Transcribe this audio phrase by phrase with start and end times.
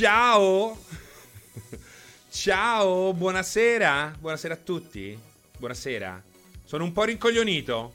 [0.00, 0.78] Ciao.
[2.30, 4.16] Ciao, buonasera.
[4.18, 5.14] Buonasera a tutti.
[5.58, 6.22] Buonasera.
[6.64, 7.92] Sono un po' rincoglionito.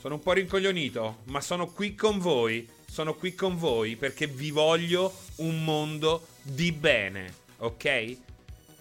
[0.00, 2.68] Sono un po' rincoglionito, ma sono qui con voi.
[2.90, 8.16] Sono qui con voi perché vi voglio un mondo di bene, ok?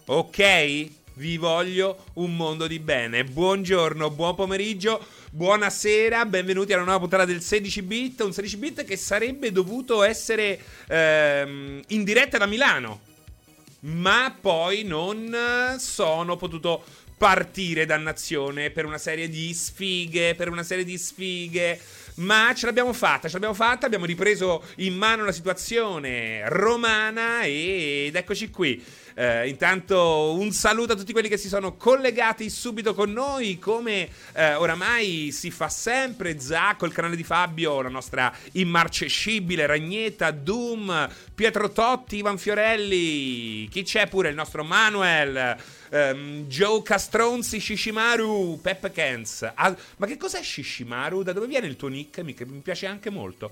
[0.05, 0.89] Ok?
[1.15, 3.23] Vi voglio un mondo di bene.
[3.23, 4.99] Buongiorno, buon pomeriggio,
[5.29, 8.21] buonasera, benvenuti alla nuova puntata del 16 bit.
[8.21, 13.01] Un 16 bit che sarebbe dovuto essere ehm, in diretta da Milano,
[13.81, 15.37] ma poi non
[15.77, 16.83] sono potuto
[17.15, 21.79] partire dannazione per una serie di sfighe, per una serie di sfighe.
[22.15, 28.15] Ma ce l'abbiamo fatta, ce l'abbiamo fatta, abbiamo ripreso in mano la situazione romana ed
[28.15, 28.83] eccoci qui.
[29.15, 34.09] Eh, intanto un saluto a tutti quelli che si sono collegati subito con noi, come
[34.33, 36.39] eh, oramai si fa sempre.
[36.39, 43.67] Zacco, il canale di Fabio, la nostra immarcescibile Ragnetta, Doom, Pietro Totti, Ivan Fiorelli.
[43.69, 44.29] Chi c'è pure?
[44.29, 45.57] Il nostro Manuel.
[45.91, 49.51] Um, Joe Castronzi, Shishimaru, Pep Kens.
[49.53, 51.21] Ah, ma che cos'è Shishimaru?
[51.21, 52.17] Da dove viene il tuo nick?
[52.19, 53.51] Mi, mi piace anche molto.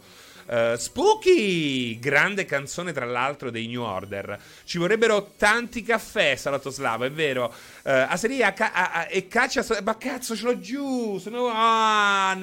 [0.51, 4.37] Uh, Spooky, grande canzone tra l'altro dei New Order.
[4.65, 7.45] Ci vorrebbero tanti caffè, Salatoslavo, è vero.
[7.45, 11.49] Uh, Aseria ca- a- a- e caccia, ma cazzo ce l'ho giù, sono...
[11.53, 12.35] Ah,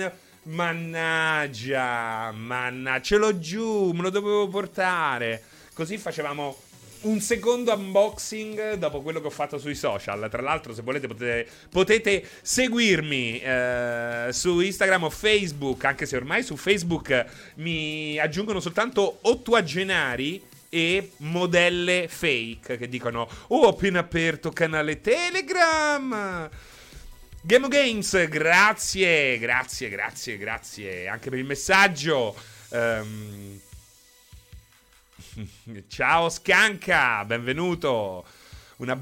[0.45, 5.43] mannaggia, mannaggia, ce l'ho giù, me lo dovevo portare.
[5.75, 6.57] Così facevamo
[7.03, 10.29] un secondo unboxing dopo quello che ho fatto sui social.
[10.31, 16.43] Tra l'altro, se volete, potete, potete seguirmi eh, su Instagram o Facebook, anche se ormai
[16.43, 24.51] su Facebook mi aggiungono soltanto ottuagenari e modelle fake che dicono: Oh, ho appena aperto
[24.51, 26.51] canale Telegram.
[27.41, 32.35] Game Games, grazie, grazie, grazie, grazie anche per il messaggio.
[32.71, 33.61] Um,
[35.89, 38.25] Ciao Scanca, benvenuto.
[38.77, 38.99] Una,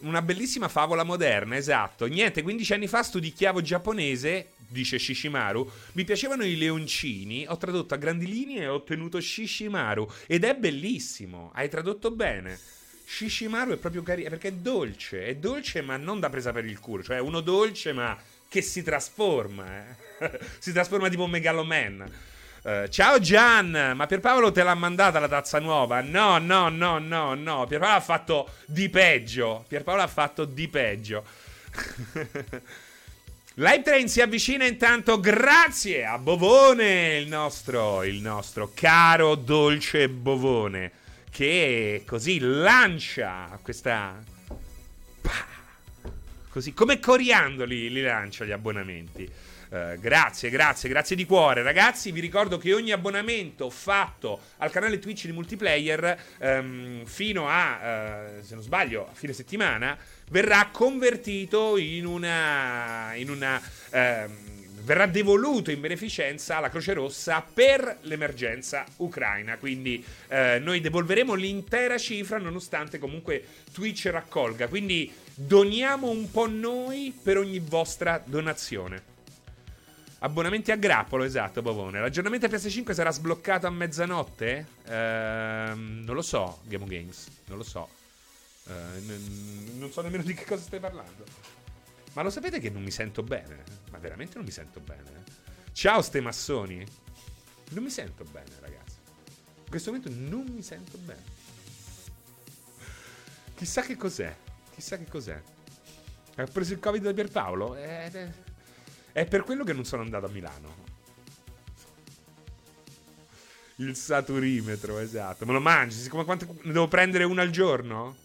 [0.00, 2.06] una, bellissima favola moderna, esatto.
[2.06, 5.70] Niente, 15 anni fa studiavo giapponese, dice Shishimaru.
[5.92, 10.10] Mi piacevano i leoncini, ho tradotto a grandi linee e ho ottenuto Shishimaru.
[10.26, 12.58] Ed è bellissimo, hai tradotto bene.
[13.06, 16.80] Shishimaru è proprio carino, perché è dolce, è dolce ma non da presa per il
[16.80, 17.02] culo.
[17.02, 20.40] Cioè uno dolce ma che si trasforma, eh?
[20.58, 22.10] si trasforma tipo un megaloman.
[22.64, 26.00] Uh, ciao Gian, ma Pierpaolo te l'ha mandata la tazza nuova?
[26.00, 27.66] No, no, no, no, no.
[27.66, 29.66] Pierpaolo ha fatto di peggio.
[29.68, 31.26] Pierpaolo ha fatto di peggio.
[33.56, 40.90] Live Train si avvicina intanto grazie a Bovone, il nostro, il nostro caro dolce Bovone,
[41.30, 44.22] che così lancia questa...
[46.48, 49.30] Così come coriandoli li lancia gli abbonamenti.
[49.74, 52.12] Uh, grazie, grazie, grazie di cuore, ragazzi.
[52.12, 58.44] Vi ricordo che ogni abbonamento fatto al canale Twitch di multiplayer um, fino a, uh,
[58.44, 59.98] se non sbaglio, a fine settimana
[60.30, 63.14] verrà convertito in una.
[63.16, 64.52] In una um,
[64.84, 69.56] verrà devoluto in beneficenza alla Croce Rossa per l'emergenza ucraina.
[69.56, 74.68] Quindi uh, noi devolveremo l'intera cifra, nonostante comunque Twitch raccolga.
[74.68, 79.13] Quindi doniamo un po' noi per ogni vostra donazione.
[80.24, 82.00] Abbonamenti a grappolo, esatto, Bovone.
[82.00, 84.66] L'aggiornamento a PS5 sarà sbloccato a mezzanotte?
[84.86, 87.28] Ehm, non lo so, Game Games.
[87.44, 87.86] Non lo so.
[88.68, 91.26] Ehm, non so nemmeno di che cosa stai parlando.
[92.14, 93.64] Ma lo sapete che non mi sento bene?
[93.90, 95.24] Ma veramente non mi sento bene.
[95.72, 96.82] Ciao, ste massoni.
[97.72, 98.96] Non mi sento bene, ragazzi.
[99.64, 101.22] In questo momento non mi sento bene.
[103.56, 104.34] Chissà che cos'è.
[104.72, 105.38] Chissà che cos'è.
[106.36, 107.76] Ha preso il covid da Pierpaolo?
[107.76, 108.52] Eh, eh.
[109.14, 110.74] È per quello che non sono andato a Milano.
[113.76, 115.46] Il saturimetro, esatto.
[115.46, 115.94] Me lo mangi?
[115.94, 116.48] Siccome quante...
[116.62, 118.16] ne devo prendere uno al giorno?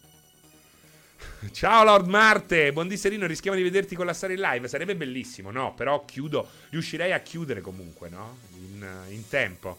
[1.52, 5.74] Ciao Lord Marte, buon disserino, rischiamo di vederti collassare in live, sarebbe bellissimo, no?
[5.74, 8.38] Però chiudo, riuscirei a chiudere comunque, no?
[8.54, 9.78] In, in tempo.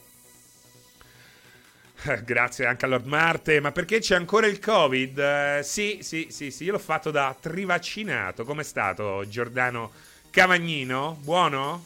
[2.23, 5.17] Grazie anche a Lord Marte, ma perché c'è ancora il Covid?
[5.59, 8.45] Uh, sì, sì, sì, sì, io l'ho fatto da trivaccinato.
[8.45, 9.91] Com'è stato Giordano
[10.31, 11.83] Cavagnino, buono?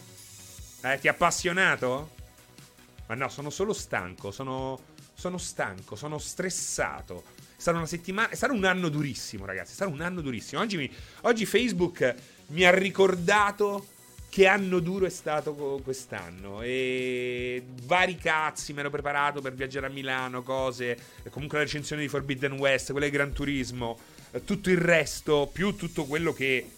[0.84, 2.12] Eh, ti ha appassionato?
[3.08, 4.80] Ma no, sono solo stanco, sono,
[5.16, 7.24] sono stanco, sono stressato.
[7.58, 10.62] Sarà una settimana, sarà un anno durissimo, ragazzi, sarà un anno durissimo.
[10.62, 12.16] Oggi, mi, oggi Facebook
[12.50, 13.88] mi ha ricordato
[14.30, 19.90] che anno duro è stato quest'anno e vari cazzi mi ero preparato per viaggiare a
[19.90, 20.96] Milano, cose,
[21.32, 23.98] comunque la recensione di Forbidden West, quella di Gran Turismo,
[24.44, 26.70] tutto il resto, più tutto quello che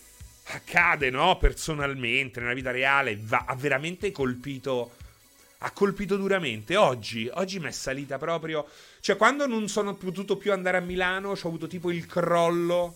[0.49, 1.37] accade, no?
[1.37, 4.95] Personalmente, nella vita reale, va, ha veramente colpito.
[5.59, 6.75] Ha colpito duramente.
[6.75, 8.67] Oggi, oggi mi è salita proprio.
[8.99, 12.95] Cioè, quando non sono potuto più andare a Milano, ho avuto tipo il crollo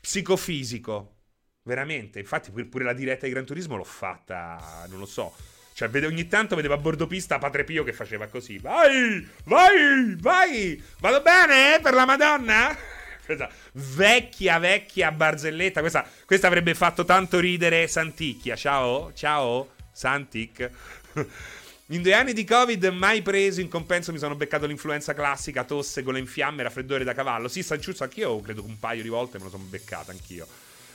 [0.00, 1.14] psicofisico.
[1.62, 2.20] Veramente.
[2.20, 4.86] Infatti, pure la diretta di Gran Turismo l'ho fatta.
[4.88, 5.34] Non lo so.
[5.72, 8.58] Cioè, ogni tanto vedevo a bordo pista Padre Pio che faceva così.
[8.58, 10.82] Vai, vai, vai.
[11.00, 12.95] Vado bene per la Madonna?
[13.26, 15.80] Questa vecchia, vecchia barzelletta.
[15.80, 18.54] Questa, questa avrebbe fatto tanto ridere Santicchia.
[18.54, 20.70] Ciao, ciao, Santic.
[21.90, 26.02] In due anni di Covid mai preso, in compenso mi sono beccato l'influenza classica, tosse,
[26.02, 27.46] gola in fiamme, raffreddore da cavallo.
[27.46, 30.48] Sì, Sanciuzzo, anch'io credo che un paio di volte me lo sono beccato anch'io.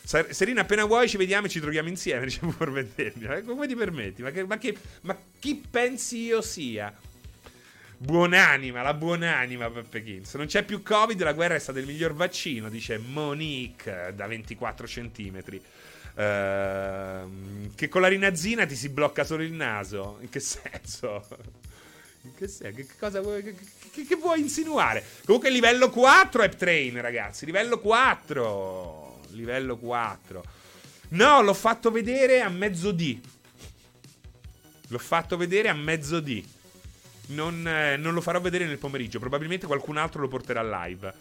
[0.04, 3.26] Serena, appena vuoi ci vediamo e ci troviamo insieme, diciamo per vedermi.
[3.26, 4.22] Eh, come ti permetti?
[4.22, 6.94] Ma, che, ma, che, ma chi pensi io sia?
[8.04, 10.34] Buonanima, la buonanima Peppe Kins.
[10.34, 14.88] Non c'è più Covid, la guerra è stata il miglior vaccino, dice Monique da 24
[14.88, 15.58] centimetri.
[15.58, 20.18] Uh, che con la rinazzina ti si blocca solo il naso.
[20.22, 21.28] In che senso?
[22.24, 22.76] In che senso?
[22.76, 23.56] Che, cosa vuoi, che,
[23.92, 25.04] che, che vuoi insinuare?
[25.24, 27.46] Comunque livello 4 App Train, ragazzi.
[27.46, 29.20] Livello 4.
[29.34, 30.44] Livello 4.
[31.10, 33.20] No, l'ho fatto vedere a mezzo D.
[34.88, 36.44] L'ho fatto vedere a mezzo D.
[37.28, 39.20] Non, eh, non, lo farò vedere nel pomeriggio.
[39.20, 41.14] Probabilmente qualcun altro lo porterà live.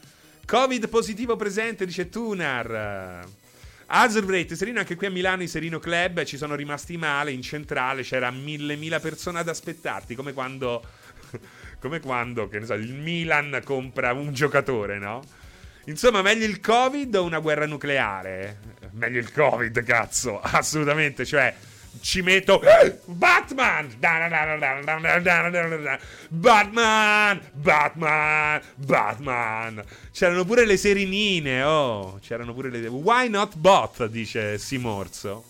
[0.47, 3.26] Covid positivo presente, dice Tunar.
[3.93, 7.32] Azurbrate, Serino, anche qui a Milano i Serino Club ci sono rimasti male.
[7.32, 10.14] In centrale c'era mille mila persone ad aspettarti.
[10.14, 10.82] Come quando.
[11.81, 15.23] come quando, che ne so, il Milan compra un giocatore, no?
[15.87, 18.58] Insomma, meglio il Covid o una guerra nucleare?
[18.93, 21.25] Meglio il Covid, cazzo, assolutamente.
[21.25, 21.55] Cioè,
[22.00, 22.60] ci metto
[23.04, 23.94] Batman.
[26.28, 29.84] Batman Batman Batman.
[30.12, 32.19] C'erano pure le serinine oh.
[32.20, 35.44] C'erano pure le why not bot dice Simorzo.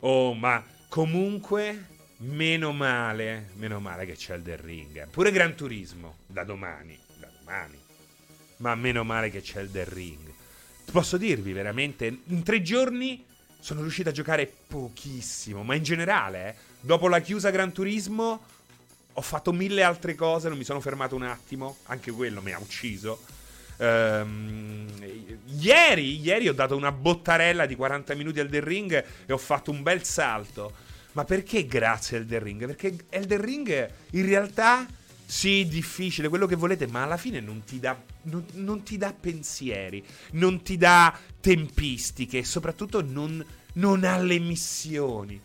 [0.00, 1.86] Oh ma comunque
[2.18, 5.08] meno male meno male che c'è il del ring.
[5.08, 7.78] Pure Gran Turismo da domani da domani.
[8.58, 10.32] Ma meno male che c'è il del ring.
[10.90, 13.24] Posso dirvi veramente in tre giorni
[13.60, 18.40] sono riuscito a giocare pochissimo, ma in generale, eh, dopo la chiusa Gran Turismo
[19.12, 22.58] ho fatto mille altre cose, non mi sono fermato un attimo, anche quello mi ha
[22.58, 23.22] ucciso.
[23.78, 24.86] Um,
[25.58, 29.70] ieri, ieri ho dato una bottarella di 40 minuti al The Ring e ho fatto
[29.70, 30.84] un bel salto.
[31.12, 32.66] Ma perché grazie al The Ring?
[32.66, 34.86] Perché Elden Ring in realtà
[35.24, 39.12] sì, difficile, quello che volete, ma alla fine non ti dà, non, non ti dà
[39.12, 43.44] pensieri, non ti dà tempistiche e soprattutto non,
[43.74, 45.40] non ha le missioni.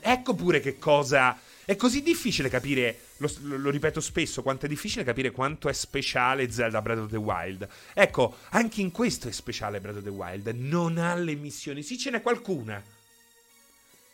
[0.00, 1.38] Ecco pure che cosa...
[1.66, 6.48] È così difficile capire, lo, lo, ripeto spesso, quanto è difficile capire quanto è speciale
[6.52, 7.66] Zelda Breath of the Wild.
[7.92, 10.46] Ecco, anche in questo è speciale Breath of the Wild.
[10.54, 11.82] Non ha le missioni.
[11.82, 12.80] Sì, ce n'è qualcuna.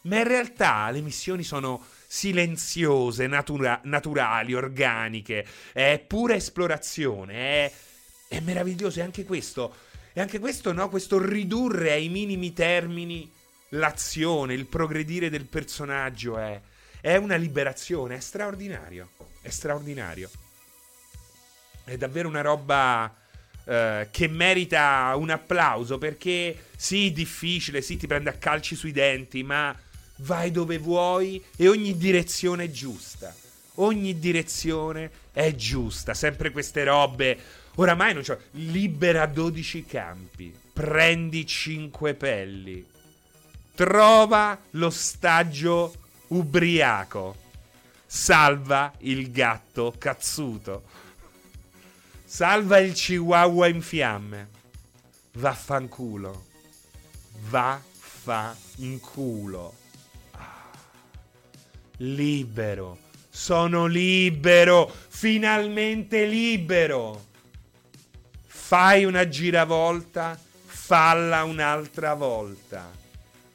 [0.03, 7.73] Ma in realtà le missioni sono silenziose, natura- naturali, organiche, è pura esplorazione, è,
[8.37, 9.01] è meraviglioso.
[9.01, 9.75] E anche questo,
[10.13, 10.89] e anche questo, no?
[10.89, 13.31] Questo ridurre ai minimi termini
[13.71, 16.61] l'azione, il progredire del personaggio è,
[17.01, 20.31] è una liberazione, è straordinario, è straordinario.
[21.85, 23.17] È davvero una roba...
[23.65, 29.45] Uh, che merita un applauso perché sì, difficile, sì, ti prende a calci sui denti,
[29.45, 29.73] ma
[30.17, 33.33] vai dove vuoi e ogni direzione è giusta.
[33.75, 36.13] Ogni direzione è giusta.
[36.13, 37.39] Sempre queste robe.
[37.77, 38.39] Oramai non c'ho.
[38.53, 40.55] Libera 12 campi.
[40.73, 42.87] Prendi 5 pelli.
[43.75, 45.95] Trova l'ostaggio
[46.29, 47.37] ubriaco.
[48.07, 50.85] Salva il gatto cazzuto.
[52.25, 54.49] Salva il chihuahua in fiamme.
[55.33, 56.47] Vaffanculo.
[57.49, 57.91] Vaffanculo
[62.03, 62.99] libero.
[63.31, 67.31] Sono libero, finalmente libero.
[68.65, 72.91] Fai una giravolta, falla un'altra volta.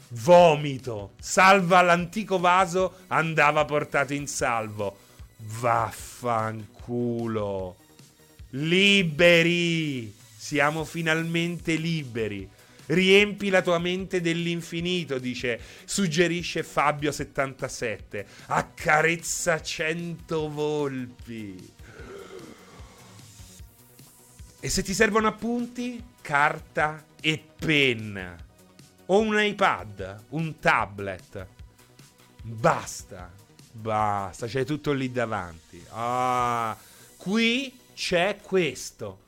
[0.10, 4.96] Vomito, salva l'antico vaso, andava portato in salvo.
[5.60, 6.56] Vaffanculo.
[8.52, 12.48] Liberi, siamo finalmente liberi.
[12.86, 18.26] Riempi la tua mente dell'infinito, dice, suggerisce Fabio77.
[18.48, 21.76] Accarezza cento volpi.
[24.60, 28.36] E se ti servono appunti, carta e penna.
[29.08, 31.48] O un iPad, un tablet.
[32.42, 33.32] Basta.
[33.72, 35.84] Basta, c'è tutto lì davanti.
[35.90, 36.76] Ah,
[37.18, 39.26] qui c'è questo.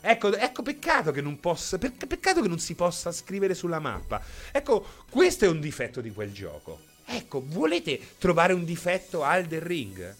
[0.00, 1.78] Ecco, ecco peccato che non possa.
[1.78, 4.20] Peccato che non si possa scrivere sulla mappa.
[4.50, 6.80] Ecco, questo è un difetto di quel gioco.
[7.04, 10.16] Ecco, volete trovare un difetto a Elden Ring?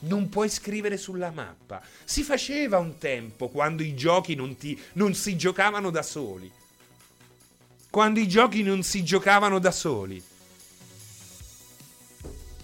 [0.00, 1.82] Non puoi scrivere sulla mappa.
[2.04, 6.50] Si faceva un tempo quando i giochi non, ti, non si giocavano da soli.
[7.90, 10.22] Quando i giochi non si giocavano da soli.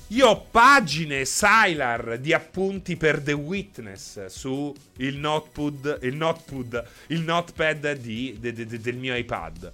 [0.09, 7.21] Io ho pagine Sylar di appunti per The Witness su il notepad, il notepad, il
[7.23, 9.73] notepad di, de, de, de, del mio iPad.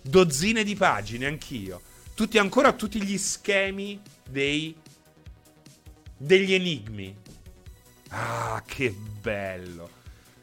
[0.00, 1.82] Dozzine di pagine, anch'io.
[2.14, 4.74] Tutti ancora tutti gli schemi dei
[6.24, 7.14] degli enigmi.
[8.08, 9.90] Ah, che bello.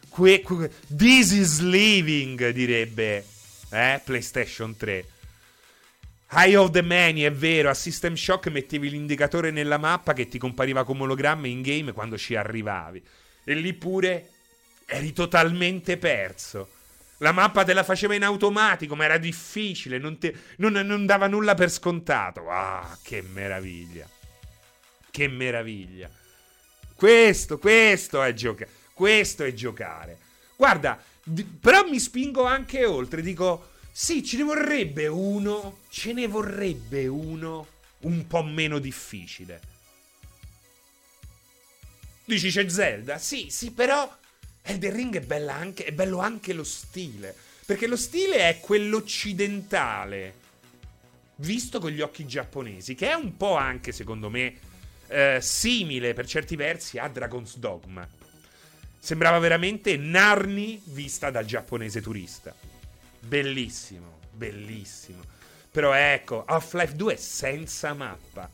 [0.09, 3.25] Que, que, this is living, direbbe
[3.69, 5.05] eh, PlayStation 3.
[6.33, 10.37] Eye of the Many, è vero, a System Shock mettevi l'indicatore nella mappa che ti
[10.37, 13.03] compariva come ologramma in game quando ci arrivavi.
[13.43, 14.29] E lì pure
[14.85, 16.69] eri totalmente perso.
[17.17, 21.27] La mappa te la faceva in automatico, ma era difficile, non, te, non, non dava
[21.27, 22.49] nulla per scontato.
[22.49, 24.07] Ah, che meraviglia.
[25.11, 26.09] Che meraviglia.
[26.95, 28.71] Questo, questo è giocare.
[28.93, 30.17] Questo è giocare.
[30.55, 36.27] Guarda, d- però mi spingo anche oltre, dico sì, ce ne vorrebbe uno, ce ne
[36.27, 37.67] vorrebbe uno
[37.99, 39.61] un po' meno difficile.
[42.23, 43.17] Dici c'è Zelda?
[43.17, 44.09] Sì, sì, però
[44.61, 47.35] Elden Ring è, anche, è bello anche lo stile.
[47.65, 50.33] Perché lo stile è quello occidentale,
[51.37, 54.69] visto con gli occhi giapponesi, che è un po' anche, secondo me,
[55.11, 58.07] eh, simile per certi versi a Dragon's Dogma.
[58.97, 62.55] Sembrava veramente Narni vista dal giapponese turista.
[63.19, 65.23] Bellissimo, bellissimo.
[65.71, 68.49] Però ecco, Half-Life 2 senza mappa.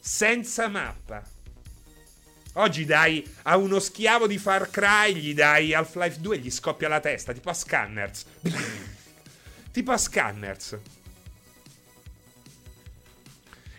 [0.00, 1.22] Senza mappa.
[2.54, 6.88] Oggi dai a uno schiavo di Far Cry, gli dai Half-Life 2 e gli scoppia
[6.88, 8.24] la testa, tipo a Scanners.
[9.72, 10.78] tipo a Scanners.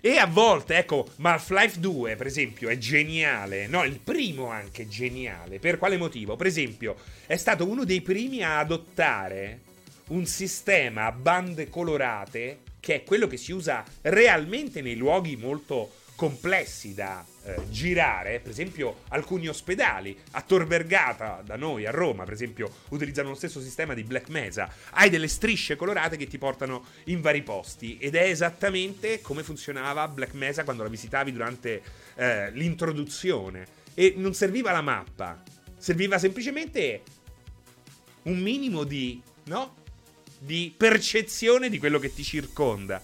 [0.06, 3.66] E a volte, ecco, Half-Life 2, per esempio, è geniale.
[3.66, 5.58] No, il primo anche è geniale.
[5.58, 6.36] Per quale motivo?
[6.36, 6.96] Per esempio,
[7.26, 9.62] è stato uno dei primi a adottare
[10.10, 15.92] un sistema a bande colorate che è quello che si usa realmente nei luoghi molto
[16.16, 22.24] complessi da eh, girare, per esempio alcuni ospedali a Tor Vergata da noi a Roma,
[22.24, 24.72] per esempio, utilizzano lo stesso sistema di Black Mesa.
[24.92, 30.08] Hai delle strisce colorate che ti portano in vari posti ed è esattamente come funzionava
[30.08, 31.82] Black Mesa quando la visitavi durante
[32.16, 35.42] eh, l'introduzione e non serviva la mappa,
[35.78, 37.02] serviva semplicemente
[38.24, 39.76] un minimo di, no?
[40.40, 43.02] di percezione di quello che ti circonda.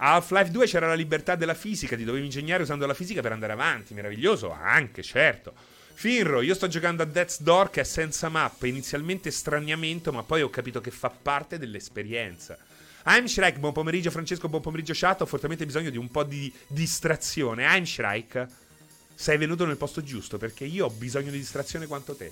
[0.00, 3.52] Half-Life 2 c'era la libertà della fisica, ti dovevi ingegnare usando la fisica per andare
[3.52, 5.52] avanti, meraviglioso, anche, certo.
[5.94, 10.42] Finro, io sto giocando a Death's Door che è senza mappe, inizialmente straniamento, ma poi
[10.42, 12.56] ho capito che fa parte dell'esperienza.
[13.04, 17.64] Heimschreich, buon pomeriggio Francesco, buon pomeriggio chat, ho fortemente bisogno di un po' di distrazione.
[17.64, 18.46] Heimschreich,
[19.16, 22.30] sei venuto nel posto giusto perché io ho bisogno di distrazione quanto te.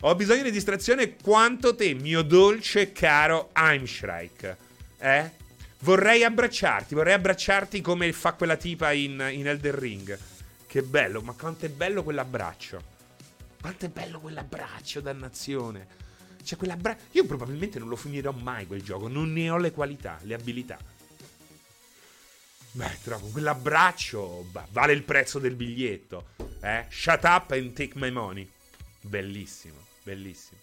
[0.00, 4.56] Ho bisogno di distrazione quanto te, mio dolce caro Heimschreich.
[4.98, 5.37] Eh?
[5.80, 10.18] Vorrei abbracciarti, vorrei abbracciarti come fa quella tipa in, in Elden Ring.
[10.66, 12.82] Che bello, ma quanto è bello quell'abbraccio.
[13.60, 15.86] Quanto è bello quell'abbraccio, dannazione.
[16.42, 17.02] Cioè, quell'abbraccio.
[17.12, 19.08] Io probabilmente non lo finirò mai quel gioco.
[19.08, 20.78] Non ne ho le qualità, le abilità.
[22.72, 24.46] Beh, trovo quell'abbraccio.
[24.50, 26.30] Bah, vale il prezzo del biglietto.
[26.60, 26.86] Eh?
[26.88, 28.48] Shut up and take my money.
[29.00, 30.60] Bellissimo, bellissimo.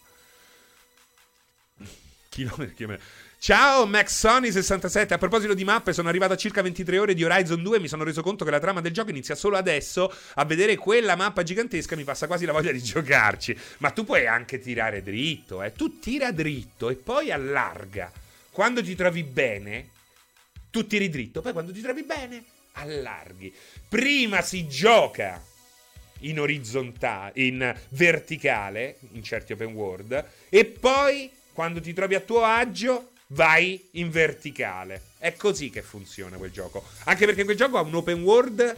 [2.30, 3.00] Chilometri.
[3.46, 7.78] Ciao MaxSony67, a proposito di mappe sono arrivato a circa 23 ore di Horizon 2
[7.78, 10.78] e mi sono reso conto che la trama del gioco inizia solo adesso, a vedere
[10.78, 15.04] quella mappa gigantesca mi passa quasi la voglia di giocarci, ma tu puoi anche tirare
[15.04, 15.74] dritto, eh?
[15.74, 18.12] tu tira dritto e poi allarga,
[18.50, 19.90] quando ti trovi bene
[20.72, 23.54] tu tiri dritto, poi quando ti trovi bene allarghi,
[23.88, 25.40] prima si gioca
[26.22, 32.44] in orizzontale, in verticale, in certi open world, e poi quando ti trovi a tuo
[32.44, 35.02] agio vai in verticale.
[35.18, 36.84] È così che funziona quel gioco.
[37.06, 38.76] Anche perché quel gioco ha un open world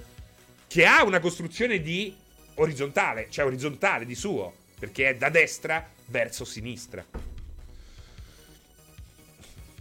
[0.68, 2.16] che ha una costruzione di
[2.56, 7.06] orizzontale, cioè orizzontale di suo, perché è da destra verso sinistra.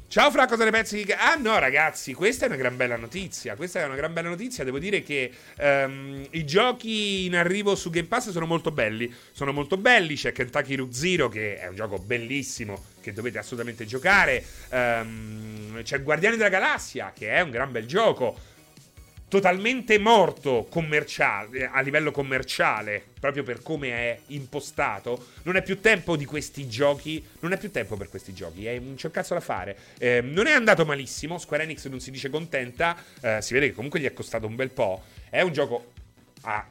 [0.08, 1.04] Ciao Fra, cosa ne pensi?
[1.14, 4.64] Ah no ragazzi, questa è una gran bella notizia, questa è una gran bella notizia,
[4.64, 9.52] devo dire che um, i giochi in arrivo su Game Pass sono molto belli, sono
[9.52, 14.44] molto belli, c'è Kentucky Root Zero che è un gioco bellissimo che dovete assolutamente giocare,
[14.70, 18.36] um, c'è Guardiani della Galassia che è un gran bel gioco,
[19.28, 25.28] totalmente morto commerciale, a livello commerciale, proprio per come è impostato.
[25.42, 27.24] Non è più tempo di questi giochi.
[27.40, 28.66] Non è più tempo per questi giochi.
[28.66, 29.76] È, non c'è un cazzo da fare.
[29.98, 31.38] Eh, non è andato malissimo.
[31.38, 32.96] Square Enix non si dice contenta.
[33.20, 35.04] Eh, si vede che comunque gli è costato un bel po'.
[35.28, 35.92] È un gioco
[36.42, 36.66] a,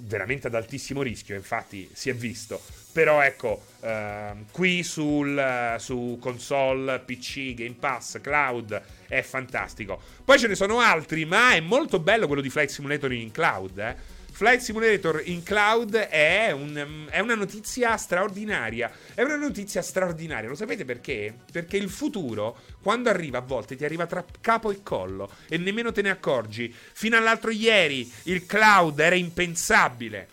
[0.00, 1.36] veramente ad altissimo rischio.
[1.36, 2.77] Infatti, si è visto.
[2.92, 10.00] Però ecco, uh, qui sul, uh, su console, PC, Game Pass, cloud è fantastico.
[10.24, 13.78] Poi ce ne sono altri, ma è molto bello quello di Flight Simulator in cloud.
[13.78, 14.16] Eh.
[14.38, 18.88] Flight Simulator in cloud è, un, è, una notizia straordinaria.
[19.12, 20.48] È una notizia straordinaria.
[20.48, 21.34] Lo sapete perché?
[21.50, 25.90] Perché il futuro, quando arriva a volte, ti arriva tra capo e collo e nemmeno
[25.90, 26.72] te ne accorgi.
[26.92, 30.28] Fino all'altro ieri il cloud era impensabile.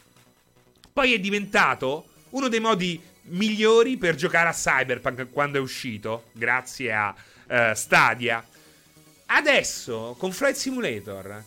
[0.94, 6.92] Poi è diventato uno dei modi migliori per giocare a Cyberpunk quando è uscito, grazie
[6.92, 7.16] a
[7.48, 8.46] uh, Stadia.
[9.28, 11.44] Adesso, con Flight Simulator,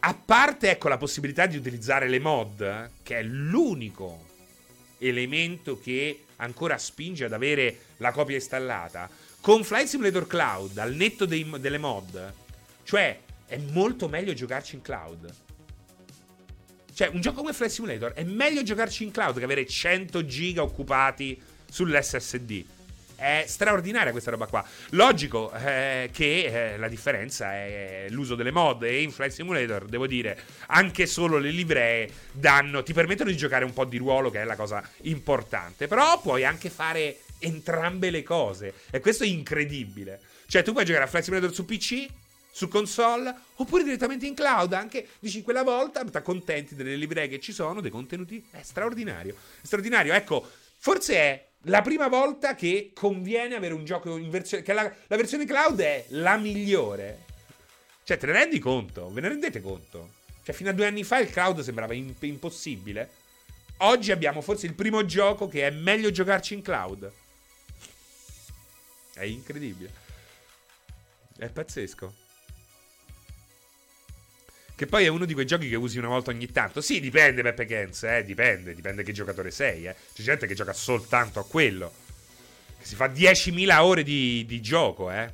[0.00, 4.24] a parte ecco, la possibilità di utilizzare le mod, che è l'unico
[4.98, 9.08] elemento che ancora spinge ad avere la copia installata,
[9.40, 12.32] con Flight Simulator Cloud, al netto dei, delle mod,
[12.84, 15.46] cioè è molto meglio giocarci in cloud.
[16.98, 20.62] Cioè, un gioco come Flight Simulator è meglio giocarci in cloud che avere 100 giga
[20.64, 21.40] occupati
[21.70, 22.64] sull'SSD.
[23.14, 24.66] È straordinaria questa roba qua.
[24.90, 30.08] Logico eh, che eh, la differenza è l'uso delle mod e in Flight Simulator, devo
[30.08, 34.40] dire, anche solo le livree danno, ti permettono di giocare un po' di ruolo, che
[34.40, 35.86] è la cosa importante.
[35.86, 38.74] Però puoi anche fare entrambe le cose.
[38.90, 40.18] E questo è incredibile.
[40.48, 42.08] Cioè, tu puoi giocare a Flight Simulator su PC
[42.50, 44.72] su console oppure direttamente in cloud.
[44.72, 48.44] Anche dici quella volta, ti accontenti delle livree che ci sono, dei contenuti.
[48.50, 49.34] È straordinario.
[49.60, 50.12] È straordinario.
[50.12, 54.62] Ecco, forse è la prima volta che conviene avere un gioco in versione.
[54.62, 57.24] che la, la versione cloud è la migliore.
[58.04, 59.10] Cioè, te ne rendi conto?
[59.12, 60.14] Ve ne rendete conto?
[60.42, 63.10] Cioè, fino a due anni fa il cloud sembrava imp- impossibile.
[63.78, 67.12] Oggi abbiamo forse il primo gioco che è meglio giocarci in cloud.
[69.14, 69.92] È incredibile.
[71.36, 72.26] È pazzesco.
[74.78, 76.80] Che poi è uno di quei giochi che usi una volta ogni tanto.
[76.80, 79.96] Sì, dipende, Peppe Gens, eh, dipende, dipende che giocatore sei, eh.
[80.14, 81.92] C'è gente che gioca soltanto a quello.
[82.78, 85.32] Che si fa 10.000 ore di, di gioco, eh.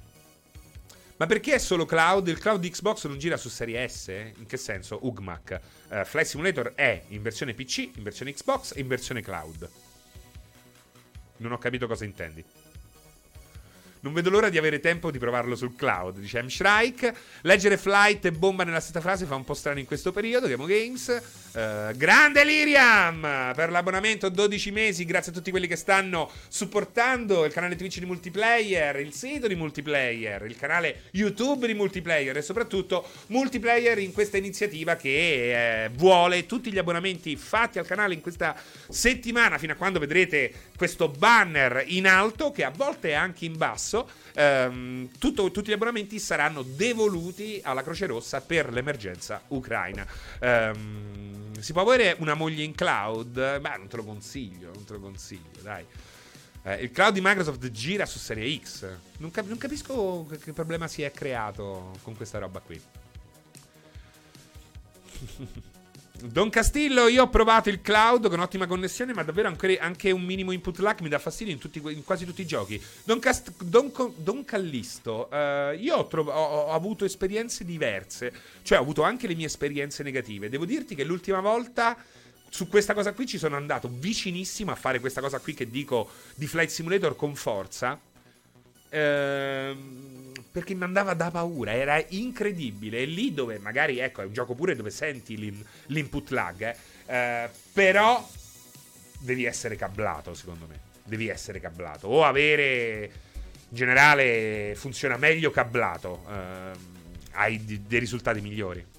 [1.16, 2.26] Ma perché è solo cloud?
[2.28, 4.09] Il cloud di Xbox non gira su serie S?
[4.09, 4.33] Eh?
[4.38, 5.00] In che senso?
[5.02, 5.61] UGMAC.
[5.90, 9.68] Uh, Flight Simulator è in versione PC, in versione Xbox e in versione cloud.
[11.37, 12.42] Non ho capito cosa intendi.
[14.04, 16.48] Non vedo l'ora di avere tempo di provarlo sul cloud, dice M.
[16.48, 17.14] Shrike.
[17.40, 20.46] Leggere flight e bomba nella stessa frase fa un po' strano in questo periodo.
[20.46, 21.22] Game Games.
[21.54, 23.20] Uh, grande Liriam
[23.54, 25.04] per l'abbonamento 12 mesi.
[25.04, 29.54] Grazie a tutti quelli che stanno supportando il canale Twitch di multiplayer, il sito di
[29.54, 36.44] multiplayer, il canale YouTube di multiplayer e soprattutto multiplayer in questa iniziativa che eh, vuole
[36.46, 38.56] tutti gli abbonamenti fatti al canale in questa
[38.88, 43.56] settimana fino a quando vedrete questo banner in alto che a volte è anche in
[43.56, 50.04] basso ehm, tutto, tutti gli abbonamenti saranno devoluti alla Croce Rossa per l'emergenza ucraina.
[51.44, 53.61] Ehm, si può avere una moglie in cloud?
[53.61, 55.85] Beh, non te lo consiglio, non te lo consiglio, dai.
[56.62, 58.87] Eh, il cloud di Microsoft gira su Serie X.
[59.18, 62.80] Non, cap- non capisco che, che problema si è creato con questa roba qui.
[66.26, 70.22] Don Castillo, io ho provato il cloud con ottima connessione, ma davvero anche, anche un
[70.22, 72.82] minimo input lag mi dà fastidio in, tutti, in quasi tutti i giochi.
[73.04, 78.32] Don, Cast, Don, Don Callisto, uh, io ho, trov- ho, ho, avuto esperienze diverse,
[78.62, 80.48] cioè ho avuto anche le mie esperienze negative.
[80.48, 81.94] Devo dirti che l'ultima volta
[82.48, 86.08] su questa cosa qui ci sono andato vicinissimo a fare questa cosa qui che dico
[86.37, 88.00] di Flight Simulator con forza.
[88.94, 90.14] Ehm
[90.54, 92.98] perché mi andava da paura, era incredibile.
[92.98, 96.76] E lì dove magari, ecco, è un gioco pure dove senti l'in, l'input lag, eh,
[97.07, 98.24] eh, però
[99.18, 100.78] devi essere cablato, secondo me.
[101.02, 102.07] Devi essere cablato.
[102.07, 103.11] O avere,
[103.68, 106.78] in generale, funziona meglio cablato, eh,
[107.33, 108.93] hai d- dei risultati migliori.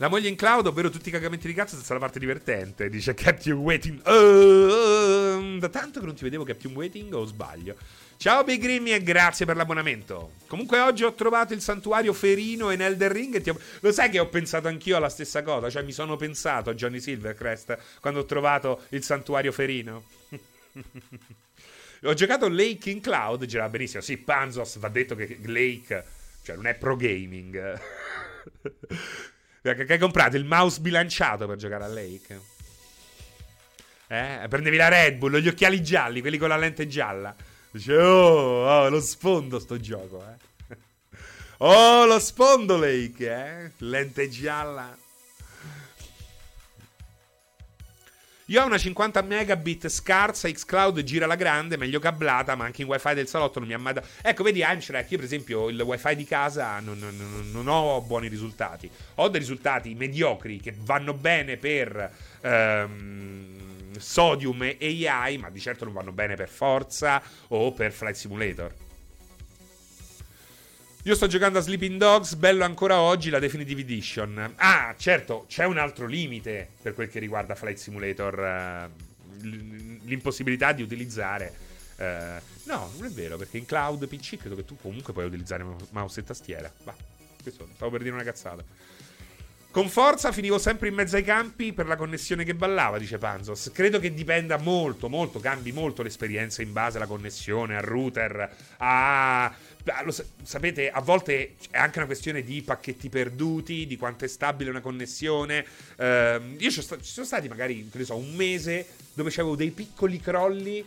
[0.00, 2.88] La moglie in cloud, ovvero tutti i cagamenti di cazzo senza la parte divertente.
[2.88, 3.98] Dice Captain Waiting.
[3.98, 7.76] Uh, da tanto che non ti vedevo Captain Waiting o sbaglio?
[8.16, 10.36] Ciao Big Grimmy e grazie per l'abbonamento.
[10.46, 13.60] Comunque oggi ho trovato il santuario ferino in Elder Ring ho...
[13.80, 16.98] lo sai che ho pensato anch'io alla stessa cosa, cioè mi sono pensato a Johnny
[16.98, 20.02] Silvercrest quando ho trovato il santuario ferino.
[22.04, 24.00] ho giocato Lake in Cloud, girava benissimo.
[24.00, 26.06] Sì, Panzos va detto che Lake,
[26.42, 27.78] cioè non è pro gaming.
[29.62, 32.40] che hai comprato il mouse bilanciato per giocare a Lake.
[34.06, 34.46] Eh?
[34.48, 37.34] Prendevi la Red Bull, gli occhiali gialli, quelli con la lente gialla.
[37.70, 40.76] Dice, oh, oh, lo sfondo sto gioco, eh.
[41.58, 43.70] Oh, lo sfondo Lake, eh?
[43.78, 44.96] Lente gialla.
[48.50, 52.88] Io ho una 50 megabit scarsa, Xcloud gira la grande, meglio cablata, ma anche in
[52.88, 54.08] wifi del salotto non mi ha mai dato...
[54.22, 58.26] Ecco, vedi Amshrek, io per esempio il wifi di casa non, non, non, ho buoni
[58.26, 58.90] risultati.
[59.16, 62.12] Ho dei risultati mediocri che vanno bene per...
[62.40, 63.58] Ehm,
[63.98, 68.72] Sodium e AI, ma di certo non vanno bene per Forza o per Flight Simulator.
[71.04, 74.52] Io sto giocando a Sleeping Dogs, bello ancora oggi la Definitive Edition.
[74.56, 78.90] Ah, certo, c'è un altro limite per quel che riguarda Flight Simulator.
[78.90, 79.08] Uh,
[80.02, 81.54] l'impossibilità di utilizzare.
[81.96, 85.64] Uh, no, non è vero, perché in cloud PC credo che tu comunque puoi utilizzare
[85.88, 86.70] mouse e tastiera.
[86.84, 86.94] Va,
[87.42, 88.62] questo stavo per dire una cazzata.
[89.72, 93.70] Con forza finivo sempre in mezzo ai campi per la connessione che ballava, dice Panzos.
[93.72, 99.54] Credo che dipenda molto, molto, cambi molto l'esperienza in base alla connessione, al router, a...
[100.02, 104.70] Lo, sapete, a volte è anche una questione di pacchetti perduti, di quanto è stabile
[104.70, 105.64] una connessione.
[105.96, 110.18] Uh, io ci sono stati magari, che ne so, un mese dove avevo dei piccoli
[110.18, 110.84] crolli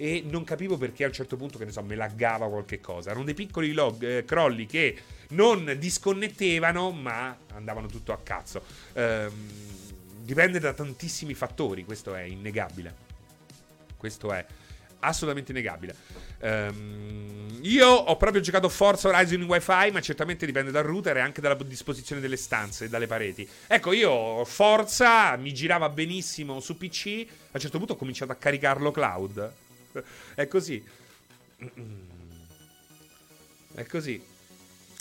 [0.00, 3.10] e non capivo perché a un certo punto, che ne so, me laggava qualche cosa.
[3.10, 4.96] Erano dei piccoli log, eh, crolli che
[5.30, 8.62] non disconnettevano, ma andavano tutto a cazzo.
[8.94, 9.30] Ehm,
[10.22, 12.94] dipende da tantissimi fattori, questo è innegabile.
[13.98, 14.42] Questo è
[15.00, 15.94] assolutamente innegabile.
[16.40, 21.20] Um, io ho proprio giocato Forza Horizon in WiFi, ma certamente dipende dal router e
[21.20, 23.46] anche dalla disposizione delle stanze e dalle pareti.
[23.66, 28.36] Ecco, io Forza mi girava benissimo su PC, a un certo punto ho cominciato a
[28.36, 29.68] caricarlo cloud
[30.34, 30.84] è così.
[33.74, 34.22] È così.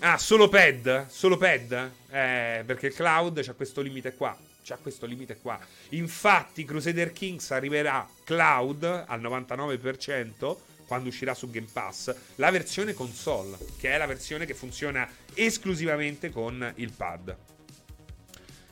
[0.01, 1.07] Ah, solo pad?
[1.09, 1.91] Solo pad?
[2.09, 4.37] Eh, perché il cloud c'ha questo limite qua.
[4.63, 5.59] C'ha questo limite qua.
[5.89, 12.15] Infatti, Crusader Kings arriverà cloud al 99% quando uscirà su Game Pass.
[12.35, 17.35] La versione console, che è la versione che funziona esclusivamente con il pad.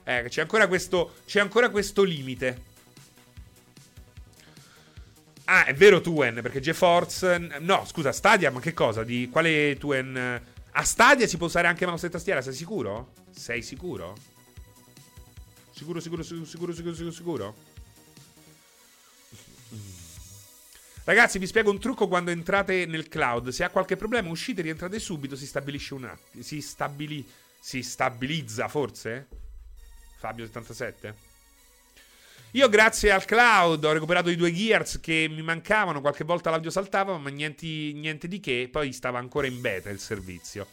[0.04, 2.67] Eh, c'è ancora questo, c'è ancora questo limite.
[5.50, 7.60] Ah, è vero Tuen, perché GeForce...
[7.62, 9.06] No, scusa, Stadia, ma che cosa?
[9.06, 10.42] Di quale Tuen...
[10.72, 13.14] A Stadia si può usare anche mouse e tastiera, sei sicuro?
[13.32, 14.16] Sei sicuro?
[15.72, 17.56] Sicuro, sicuro, sicuro, sicuro, sicuro, sicuro, sicuro?
[21.06, 23.48] Ragazzi, vi spiego un trucco quando entrate nel cloud.
[23.48, 26.44] Se ha qualche problema, uscite, rientrate subito, si stabilisce un attimo.
[26.44, 27.26] Si stabili...
[27.58, 29.28] Si stabilizza, forse?
[30.22, 31.27] Fabio77?
[32.52, 36.70] Io grazie al cloud ho recuperato i due Gears che mi mancavano, qualche volta l'audio
[36.70, 40.66] saltava, ma niente, niente di che, poi stava ancora in beta il servizio.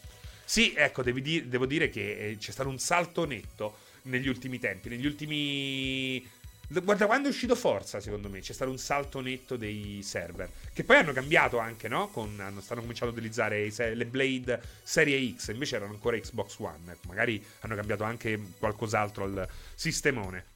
[0.45, 4.89] Sì, ecco, di- devo dire che eh, c'è stato un salto netto negli ultimi tempi,
[4.89, 6.25] negli ultimi...
[6.69, 10.49] Guarda, quando è uscito Forza, secondo me, c'è stato un salto netto dei server.
[10.73, 12.09] Che poi hanno cambiato anche, no?
[12.09, 16.93] Con, hanno, stanno cominciando a utilizzare le Blade Serie X, invece erano ancora Xbox One.
[16.93, 20.53] Ecco, magari hanno cambiato anche qualcos'altro al sistemone.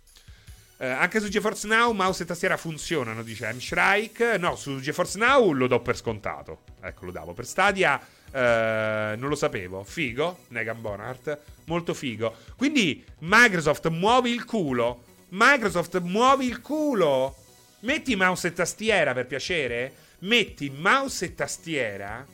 [0.79, 4.39] Uh, anche su GeForce Now mouse e tastiera funzionano, dice Amshrike.
[4.39, 6.61] No, su GeForce Now lo do per scontato.
[6.81, 7.35] Ecco, lo davo.
[7.35, 9.83] Per Stadia uh, non lo sapevo.
[9.83, 11.39] Figo, Negan Bonart.
[11.65, 12.33] Molto figo.
[12.57, 15.03] Quindi Microsoft muovi il culo.
[15.31, 17.35] Microsoft muovi il culo.
[17.81, 19.93] Metti mouse e tastiera per piacere.
[20.21, 22.25] Metti mouse e tastiera.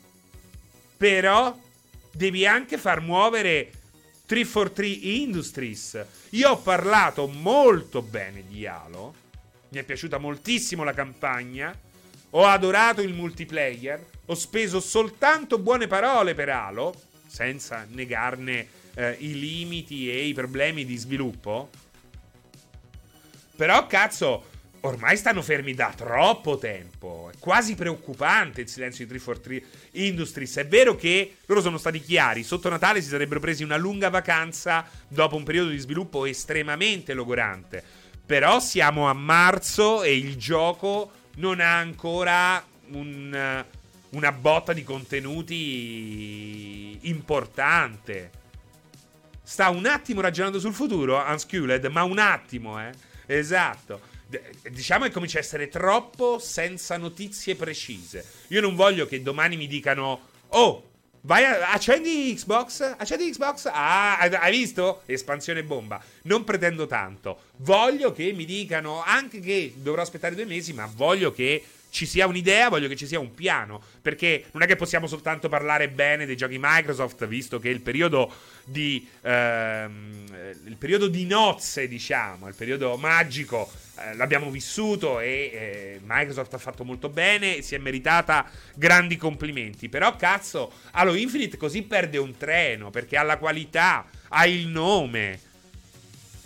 [0.99, 1.59] Però
[2.13, 3.71] devi anche far muovere
[4.27, 6.07] 343 Industries.
[6.31, 9.15] Io ho parlato molto bene di Halo.
[9.69, 11.77] Mi è piaciuta moltissimo la campagna.
[12.31, 14.03] Ho adorato il multiplayer.
[14.27, 16.95] Ho speso soltanto buone parole per Halo,
[17.27, 21.69] senza negarne eh, i limiti e i problemi di sviluppo.
[23.57, 24.47] Però, cazzo,
[24.85, 27.31] ormai stanno fermi da troppo tempo.
[27.33, 30.57] È quasi preoccupante il silenzio di 343 Industries.
[30.57, 32.43] È vero che loro sono stati chiari.
[32.43, 37.83] Sotto Natale si sarebbero presi una lunga vacanza dopo un periodo di sviluppo estremamente logorante.
[38.25, 43.65] Però siamo a marzo e il gioco non ha ancora un,
[44.11, 45.49] una botta di contenuti
[47.09, 48.43] importante.
[49.43, 52.93] Sta un attimo ragionando sul futuro, Unsculed, ma un attimo, eh.
[53.27, 54.13] Esatto
[54.71, 58.25] diciamo che comincia a essere troppo senza notizie precise.
[58.49, 60.91] Io non voglio che domani mi dicano: Oh,
[61.23, 62.95] vai, a, accendi Xbox?
[62.97, 63.67] Accendi Xbox?
[63.73, 65.03] Ah, hai visto?
[65.07, 66.03] Espansione bomba.
[66.23, 67.45] Non pretendo tanto.
[67.59, 71.65] Voglio che mi dicano anche che dovrò aspettare due mesi, ma voglio che
[71.95, 73.81] ci sia un'idea, voglio che ci sia un piano.
[74.03, 78.35] Perché non è che possiamo soltanto parlare bene dei giochi Microsoft, visto che il periodo
[78.65, 79.09] di.
[79.23, 80.25] Ehm,
[80.65, 86.59] il periodo di nozze, diciamo, il periodo magico eh, l'abbiamo vissuto e eh, Microsoft ha
[86.59, 89.89] fatto molto bene, si è meritata grandi complimenti.
[89.89, 95.39] Però cazzo, Halo Infinite così perde un treno perché ha la qualità, ha il nome.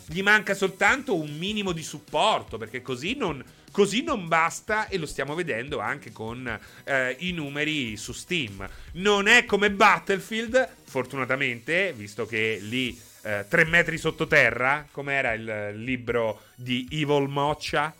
[0.04, 5.06] Gli manca soltanto un minimo di supporto perché così non, così non basta e lo
[5.06, 8.68] stiamo vedendo anche con eh, i numeri su Steam.
[8.92, 16.42] Non è come Battlefield, fortunatamente, visto che lì eh, tre metri sottoterra, com'era il libro
[16.54, 17.94] di Evil Moccia?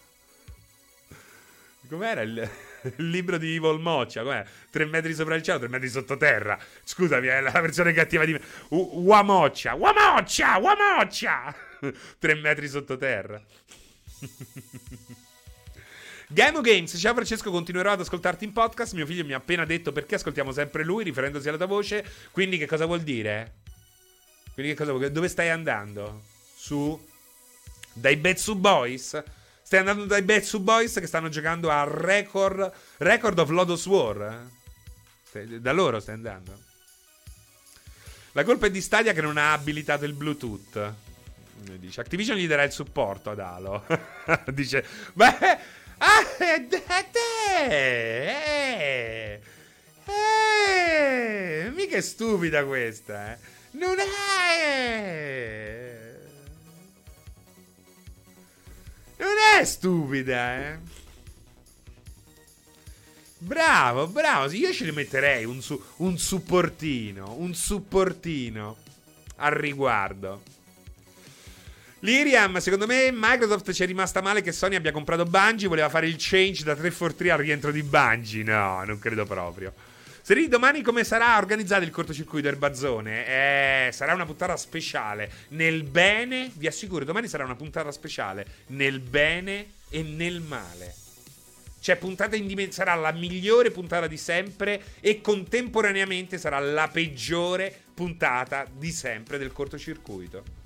[1.88, 2.50] Com'era il,
[2.96, 4.22] il libro di Evil Moccia?
[4.22, 4.46] Com'era?
[4.70, 6.58] Tre metri sopra il cielo, tre metri sottoterra.
[6.84, 8.40] Scusami, è la versione cattiva di me.
[8.68, 11.54] Uamoccia, Uamoccia, Uamoccia!
[12.18, 13.40] tre metri sottoterra.
[16.30, 18.92] Gamo Games, ciao Francesco, continuerò ad ascoltarti in podcast.
[18.92, 22.04] Mio figlio mi ha appena detto perché ascoltiamo sempre lui, riferendosi alla tua voce.
[22.32, 23.54] Quindi, che cosa vuol dire?
[24.52, 26.24] Quindi, che cosa Dove stai andando?
[26.54, 27.02] Su.
[27.94, 29.22] Dai Betsu Boys?
[29.62, 34.46] Stai andando dai Betsu Boys che stanno giocando a Record, Record of Lodos War?
[35.32, 36.62] Da loro stai andando?
[38.32, 40.92] La colpa è di Stadia che non ha abilitato il Bluetooth.
[41.78, 43.86] Dice Activision gli darà il supporto ad Halo.
[44.52, 46.82] Dice, beh, ah, te,
[47.68, 49.40] eh,
[50.06, 53.38] eh, mica è stupida questa, eh.
[53.72, 54.06] Non è.
[59.18, 60.78] Non è stupida, eh.
[63.38, 64.50] Bravo, bravo.
[64.52, 67.34] Io ci rimetterei un, su- un supportino.
[67.38, 68.76] Un supportino
[69.36, 70.42] al riguardo.
[72.00, 76.06] Liriam, secondo me Microsoft ci è rimasta male che Sony abbia comprato Bungie, voleva fare
[76.06, 78.44] il change da 343 al rientro di Bungie.
[78.44, 79.72] No, non credo proprio.
[80.22, 83.88] Seri, domani come sarà organizzato il cortocircuito Erbazzone?
[83.88, 85.28] Eh, sarà una puntata speciale.
[85.48, 88.46] Nel bene, vi assicuro, domani sarà una puntata speciale.
[88.68, 90.94] Nel bene e nel male.
[91.80, 97.74] Cioè, puntata in dimensione sarà la migliore puntata di sempre e contemporaneamente sarà la peggiore
[97.94, 100.57] puntata di sempre del cortocircuito.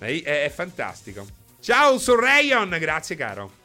[0.00, 1.26] È, è, è fantastico.
[1.60, 3.58] Ciao, Sorrayon, grazie caro.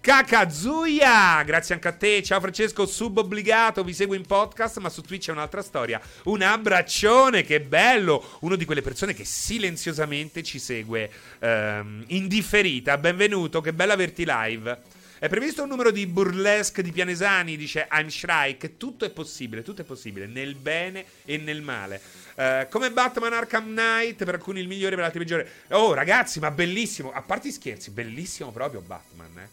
[0.00, 2.22] Kakazuya, grazie anche a te.
[2.22, 6.00] Ciao Francesco, subobbligato, vi seguo in podcast, ma su Twitch è un'altra storia.
[6.24, 8.38] Un abbraccione, che bello!
[8.40, 12.96] Uno di quelle persone che silenziosamente ci segue ehm, indifferita.
[12.96, 14.94] Benvenuto, che bello averti live.
[15.18, 18.76] È previsto un numero di burlesque di Pianesani, dice I'm Shrike.
[18.76, 22.00] Tutto è possibile, tutto è possibile, nel bene e nel male.
[22.36, 25.50] Uh, come Batman Arkham Knight, per alcuni il migliore, per altri il peggiore.
[25.70, 27.10] Oh, ragazzi, ma bellissimo.
[27.12, 29.48] A parte scherzi, bellissimo proprio Batman, eh.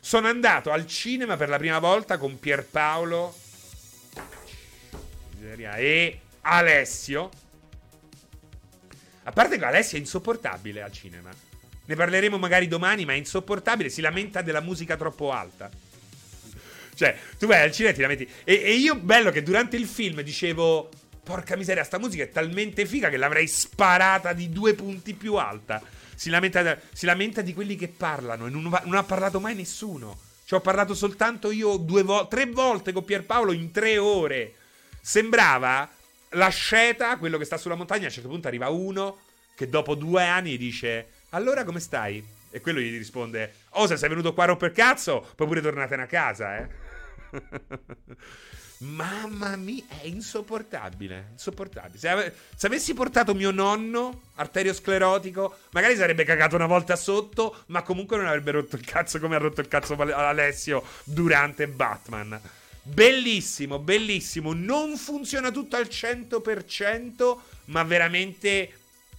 [0.00, 3.34] Sono andato al cinema per la prima volta con Pierpaolo
[5.40, 7.30] e Alessio.
[9.24, 11.30] A parte che Alessio è insopportabile al cinema.
[11.86, 13.90] Ne parleremo magari domani, ma è insopportabile.
[13.90, 15.70] Si lamenta della musica troppo alta.
[16.94, 18.28] Cioè, tu vai al cinema e ti lamenti.
[18.44, 20.90] E, e io, bello, che durante il film dicevo:
[21.24, 25.82] Porca miseria, sta musica è talmente figa che l'avrei sparata di due punti più alta.
[26.14, 30.18] Si lamenta, si lamenta di quelli che parlano e non, non, ha parlato mai nessuno.
[30.44, 34.54] Ci ho parlato soltanto io due vo- tre volte con Pierpaolo in tre ore.
[35.00, 35.88] Sembrava
[36.30, 38.04] la sceta, quello che sta sulla montagna.
[38.04, 39.18] A un certo punto arriva uno
[39.54, 42.22] che dopo due anni dice: Allora come stai?
[42.50, 46.02] E quello gli risponde: Oh, se sei venuto qua a romper cazzo, puoi pure tornartene
[46.02, 46.83] a casa, eh.
[48.78, 51.28] Mamma mia, è insopportabile.
[51.32, 51.98] Insopportabile.
[51.98, 57.82] Se, ave- se, avessi portato mio nonno, arteriosclerotico, magari sarebbe cagato una volta sotto, ma
[57.82, 62.40] comunque non avrebbe rotto il cazzo come ha rotto il cazzo Alessio durante Batman.
[62.82, 64.52] Bellissimo, bellissimo.
[64.52, 68.72] Non funziona tutto al 100%, ma veramente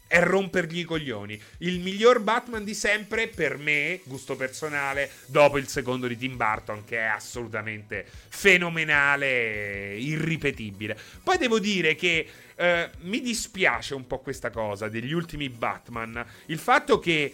[0.07, 1.39] è rompergli i coglioni.
[1.59, 6.83] Il miglior Batman di sempre, per me, gusto personale, dopo il secondo di Tim Burton,
[6.85, 10.97] che è assolutamente fenomenale, irripetibile.
[11.23, 16.23] Poi devo dire che eh, mi dispiace un po' questa cosa degli ultimi Batman.
[16.47, 17.33] Il fatto che...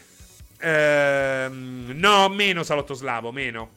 [0.58, 3.72] Eh, no, meno Salotto Slavo, meno.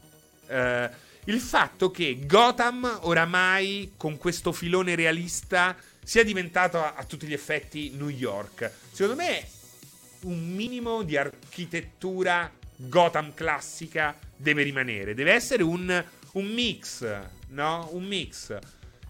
[0.47, 5.75] Eh, il fatto che Gotham oramai con questo filone realista
[6.05, 8.71] sia diventato a, a tutti gli effetti New York.
[8.93, 9.45] Secondo me
[10.21, 15.15] un minimo di architettura Gotham classica deve rimanere.
[15.15, 17.07] Deve essere un, un mix,
[17.49, 17.89] no?
[17.93, 18.57] Un mix.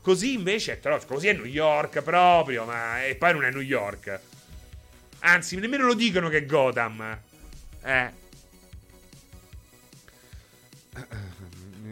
[0.01, 4.21] Così invece, però, così è New York proprio, ma e poi non è New York.
[5.21, 7.19] Anzi, nemmeno lo dicono che è Gotham.
[7.83, 8.23] Eh.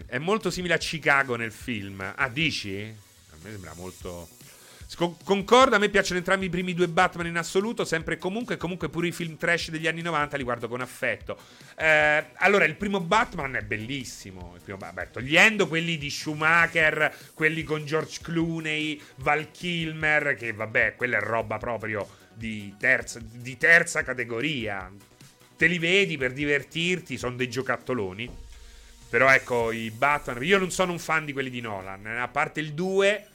[0.07, 2.13] È molto simile a Chicago nel film.
[2.15, 2.83] Ah, dici?
[2.83, 4.29] A me sembra molto
[4.97, 8.89] concordo, a me piacciono entrambi i primi due Batman in assoluto, sempre e comunque, comunque
[8.89, 11.39] pure i film trash degli anni 90 li guardo con affetto.
[11.77, 17.85] Eh, allora, il primo Batman è bellissimo, primo, vabbè, togliendo quelli di Schumacher, quelli con
[17.85, 24.91] George Clooney, Val Kilmer, che vabbè, quella è roba proprio di terza, di terza categoria.
[25.57, 28.29] Te li vedi per divertirti, sono dei giocattoloni.
[29.09, 32.61] Però ecco, i Batman, io non sono un fan di quelli di Nolan, a parte
[32.61, 33.27] il 2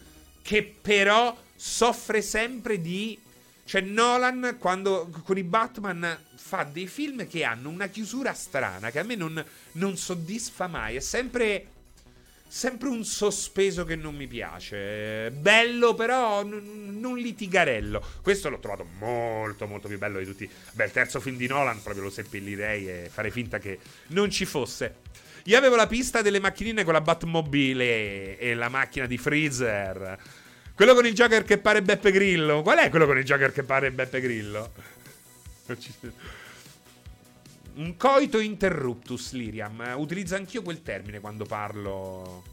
[0.41, 3.19] che però soffre sempre di...
[3.65, 8.99] Cioè Nolan quando con i Batman fa dei film che hanno una chiusura strana che
[8.99, 9.43] a me non,
[9.73, 10.95] non soddisfa mai.
[10.95, 11.65] È sempre,
[12.47, 15.31] sempre un sospeso che non mi piace.
[15.31, 18.01] Bello però n- non litigarello.
[18.21, 20.49] Questo l'ho trovato molto molto più bello di tutti.
[20.71, 24.45] Beh, il terzo film di Nolan proprio lo seppellirei e fare finta che non ci
[24.45, 24.95] fosse.
[25.43, 30.17] Io avevo la pista delle macchinine con la Batmobile e la macchina di Freezer.
[30.77, 32.61] Quello con il Joker che pare Beppe Grillo.
[32.61, 34.71] Qual è quello con il Joker che pare Beppe Grillo?
[37.73, 39.95] Un coito interruptus, Liriam.
[39.95, 42.43] Utilizzo anch'io quel termine quando parlo.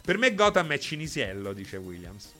[0.00, 2.32] Per me Gotham è cinisiello, dice Williams.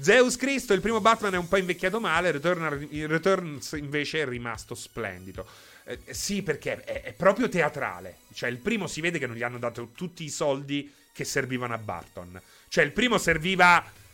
[0.00, 4.74] Zeus Cristo, il primo Batman è un po' invecchiato male, Return, Returns invece è rimasto
[4.74, 5.46] splendido.
[5.84, 8.16] Eh, sì, perché è, è, proprio teatrale.
[8.34, 11.72] Cioè, il primo si vede che non gli hanno dato tutti i soldi che servivano
[11.72, 12.40] a Barton.
[12.66, 14.04] Cioè, il primo serviva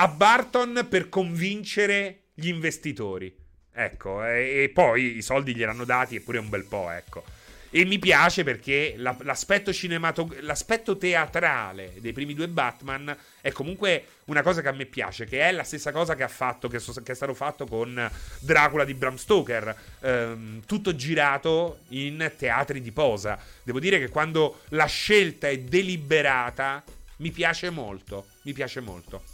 [0.00, 3.36] a Barton per convincere gli investitori.
[3.70, 7.22] Ecco, e, e poi i soldi gliel'hanno dati eppure un bel po', ecco.
[7.68, 14.06] E mi piace perché la, l'aspetto cinematografico, l'aspetto teatrale dei primi due Batman è comunque
[14.24, 16.94] una cosa che a me piace, che è la stessa cosa che fatto, che, so,
[17.02, 22.90] che è stato fatto con Dracula di Bram Stoker, ehm, tutto girato in teatri di
[22.90, 23.38] posa.
[23.62, 26.82] Devo dire che quando la scelta è deliberata,
[27.16, 29.29] mi piace molto, mi piace molto.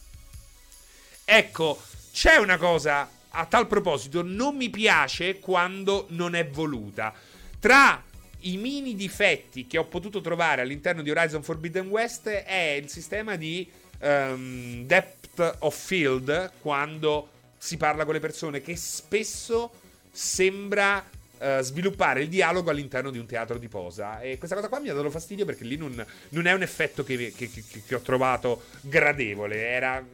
[1.29, 7.13] Ecco, c'è una cosa a tal proposito, non mi piace quando non è voluta.
[7.59, 8.01] Tra
[8.43, 13.35] i mini difetti che ho potuto trovare all'interno di Horizon Forbidden West è il sistema
[13.35, 13.69] di
[14.03, 19.73] um, depth of field quando si parla con le persone che spesso
[20.13, 21.05] sembra
[21.39, 24.89] uh, sviluppare il dialogo all'interno di un teatro di posa e questa cosa qua mi
[24.89, 28.01] ha dato fastidio perché lì non, non è un effetto che, che, che, che ho
[28.01, 30.05] trovato gradevole era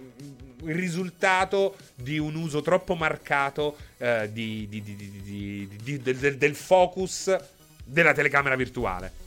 [0.65, 7.37] il risultato di un uso troppo marcato uh, di, di, di, del, del focus
[7.85, 9.21] della telecamera virtuale.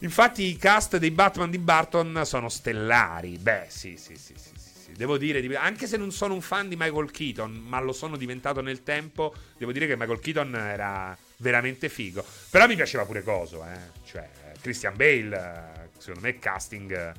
[0.00, 3.36] Infatti i cast dei Batman di Barton sono stellari.
[3.36, 4.50] Beh, sì, sì, sì, sì,
[4.98, 8.60] Devo dire, anche se non sono un fan di Michael Keaton, ma lo sono diventato
[8.60, 12.24] nel tempo, devo dire che Michael Keaton era veramente figo.
[12.50, 13.78] Però mi piaceva pure Coso, eh.
[14.04, 14.28] Cioè,
[14.60, 17.14] Christian Bale, secondo me casting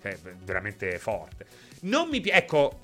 [0.00, 1.44] è veramente forte.
[1.80, 2.38] Non mi piace...
[2.38, 2.82] Ecco,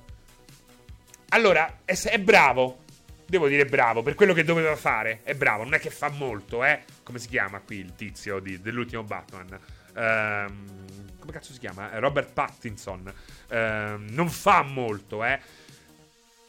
[1.29, 2.79] allora, è, è bravo,
[3.25, 5.21] devo dire bravo per quello che doveva fare.
[5.23, 6.81] È bravo, non è che fa molto, eh.
[7.03, 9.57] Come si chiama qui il tizio di, dell'ultimo Batman?
[9.95, 11.97] Um, come cazzo si chiama?
[11.99, 13.13] Robert Pattinson.
[13.49, 15.39] Um, non fa molto, eh.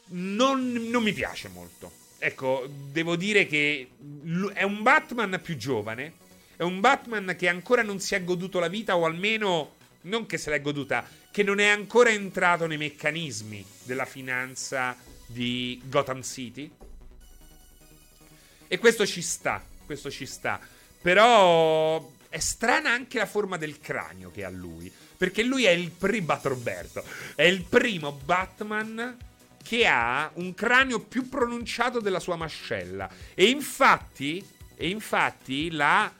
[0.07, 1.91] Non, non mi piace molto.
[2.17, 3.89] Ecco, devo dire che
[4.53, 6.13] è un Batman più giovane.
[6.55, 10.37] È un Batman che ancora non si è goduto la vita, o almeno non che
[10.37, 16.71] se l'è goduta, che non è ancora entrato nei meccanismi della finanza di Gotham City.
[18.67, 20.59] E questo ci sta, questo ci sta.
[21.01, 24.91] Però è strana anche la forma del cranio che ha lui.
[25.15, 27.03] Perché lui è il primo Roberto.
[27.35, 29.15] È il primo Batman
[29.61, 33.07] che ha un cranio più pronunciato della sua mascella.
[33.35, 34.43] E infatti,
[34.75, 36.11] e infatti la.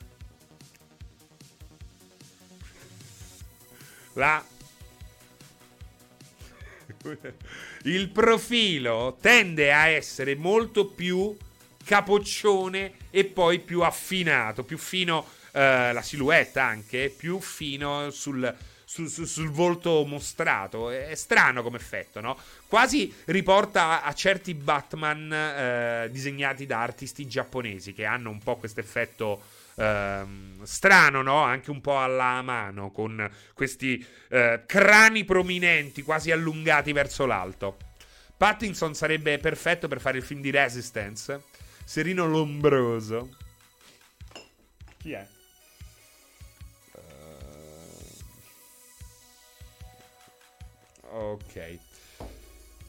[4.13, 4.45] La
[7.85, 11.35] il profilo tende a essere molto più
[11.83, 19.27] capoccione e poi più affinato, più fino la silhouette anche, più fino sul, sul, sul,
[19.27, 20.89] sul, volto mostrato.
[20.89, 22.37] È strano come effetto, no?
[22.67, 28.79] Quasi riporta a, certi Batman eh, disegnati da artisti giapponesi che hanno un po' questo
[28.79, 29.41] effetto
[29.75, 31.41] Ehm, strano, no?
[31.41, 37.77] Anche un po' alla mano, con questi eh, crani prominenti, quasi allungati verso l'alto.
[38.37, 41.43] Pattinson sarebbe perfetto per fare il film di Resistance.
[41.85, 43.29] Serino Lombroso.
[44.97, 45.27] Chi è?
[51.13, 51.77] Ok.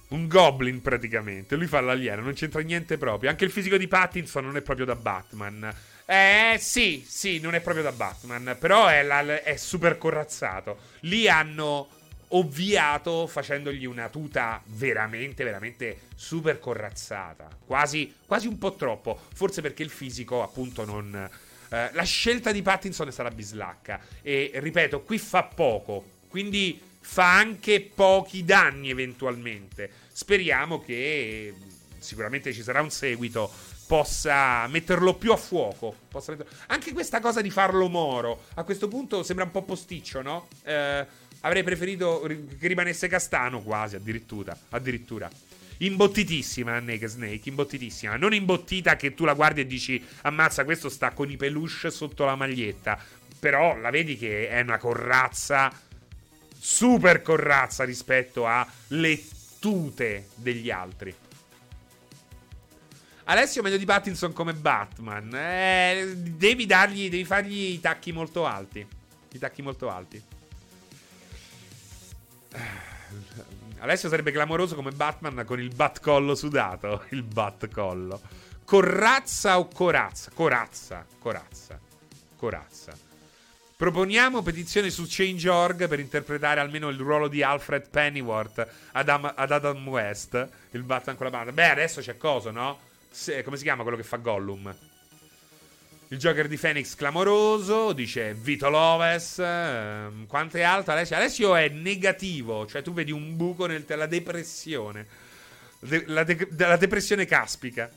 [0.08, 1.56] Un goblin praticamente.
[1.56, 3.30] Lui fa l'alieno, non c'entra niente proprio.
[3.30, 5.74] Anche il fisico di Pattinson non è proprio da Batman.
[6.06, 10.78] Eh sì, sì, non è proprio da Batman, però è, la, è super corazzato.
[11.00, 11.88] Lì hanno
[12.28, 17.48] ovviato facendogli una tuta veramente, veramente super corazzata.
[17.64, 19.18] Quasi, quasi un po' troppo.
[19.32, 21.28] Forse perché il fisico, appunto, non.
[21.70, 24.00] Eh, la scelta di Pattinson è stata bislacca.
[24.22, 26.12] E ripeto, qui fa poco.
[26.28, 29.90] Quindi fa anche pochi danni eventualmente.
[30.10, 31.54] Speriamo che
[31.98, 33.52] sicuramente ci sarà un seguito
[33.86, 35.94] possa metterlo più a fuoco.
[36.12, 36.46] Metterlo...
[36.68, 40.48] Anche questa cosa di farlo moro, a questo punto sembra un po' posticcio, no?
[40.64, 41.06] Eh,
[41.40, 42.22] avrei preferito
[42.58, 44.56] che rimanesse castano quasi, addirittura.
[44.70, 45.30] addirittura.
[45.78, 48.16] Imbottitissima Naked Snake, imbottitissima.
[48.16, 52.24] Non imbottita che tu la guardi e dici ammazza questo sta con i peluche sotto
[52.24, 52.98] la maglietta.
[53.38, 55.70] Però la vedi che è una corrazza,
[56.64, 59.22] super corrazza rispetto alle
[59.58, 61.14] tute degli altri.
[63.24, 65.30] Alessio meglio di Pattinson come Batman.
[65.34, 68.86] Eh, devi dargli, devi fargli i tacchi molto alti.
[69.32, 70.22] I tacchi molto alti.
[73.80, 77.04] Alessio sarebbe clamoroso come Batman con il batcollo sudato.
[77.10, 78.22] Il batcollo.
[78.64, 80.30] Corazza o corazza?
[80.32, 81.78] Corazza, corazza,
[82.36, 83.03] corazza.
[83.76, 89.50] Proponiamo petizione su Change.org per interpretare almeno il ruolo di Alfred Pennyworth ad, Am- ad
[89.50, 91.50] Adam West, il Batman con la banda.
[91.50, 92.78] Beh, adesso c'è cosa, no?
[93.10, 94.72] Se, come si chiama quello che fa Gollum?
[96.08, 99.40] Il Joker di Phoenix clamoroso, dice Vito Loves.
[99.40, 101.16] Eh, quanto è alto Alessio?
[101.16, 105.04] Alessio è negativo, cioè tu vedi un buco nella depressione.
[105.80, 107.90] De- la, de- la, depressione caspica.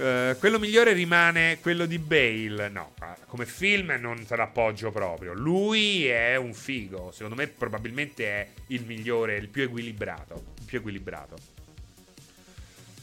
[0.00, 2.70] Uh, quello migliore rimane quello di Bale.
[2.70, 2.94] No,
[3.26, 5.34] come film non te l'appoggio proprio.
[5.34, 7.12] Lui è un figo.
[7.12, 10.54] Secondo me, probabilmente è il migliore, il più equilibrato.
[10.58, 11.36] Il più equilibrato.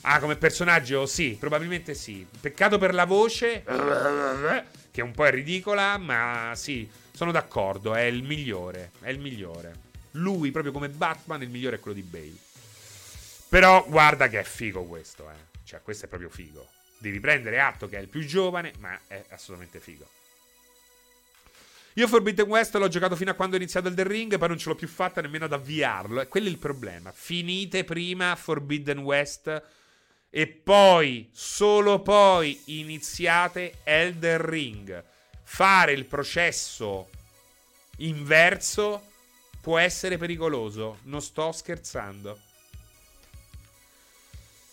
[0.02, 1.06] Ah, come personaggio?
[1.06, 2.26] Sì, probabilmente sì.
[2.42, 3.64] Peccato per la voce,
[4.90, 9.86] che un po' è ridicola, ma sì, sono d'accordo, è il migliore, è il migliore.
[10.12, 12.38] Lui, proprio come Batman, il migliore è quello di Bale.
[13.50, 15.56] Però guarda che è figo questo, eh.
[15.64, 16.68] Cioè, questo è proprio figo.
[17.00, 20.10] Devi prendere atto che è il più giovane, ma è assolutamente figo.
[21.94, 24.58] Io Forbidden West l'ho giocato fino a quando ho iniziato il The Ring, poi non
[24.60, 26.22] ce l'ho più fatta nemmeno ad avviarlo.
[26.22, 27.12] E quello è il problema.
[27.12, 29.64] Finite prima Forbidden West
[30.30, 35.04] e poi, solo poi, iniziate Elder Ring.
[35.42, 37.10] Fare il processo
[37.98, 39.04] inverso
[39.60, 41.00] può essere pericoloso.
[41.04, 42.40] Non sto scherzando.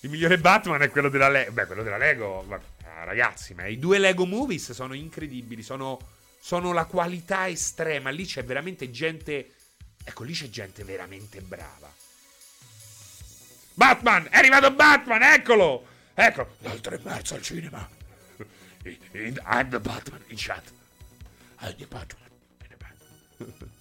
[0.05, 1.53] Il migliore Batman è quello della Lego.
[1.53, 2.47] Beh, quello della Lego.
[2.85, 5.63] Ah, ragazzi, ma i due Lego Movies sono incredibili.
[5.63, 5.99] Sono,
[6.39, 8.11] sono la qualità estrema.
[8.11, 9.55] Lì c'è veramente gente.
[10.05, 11.91] Ecco, lì c'è gente veramente brava.
[13.73, 14.27] Batman!
[14.29, 15.87] È arrivato Batman, eccolo!
[16.13, 17.89] Ecco, dal 3 marzo al cinema.
[18.85, 20.71] I'm the Batman in chat.
[21.61, 22.29] I'm the Batman.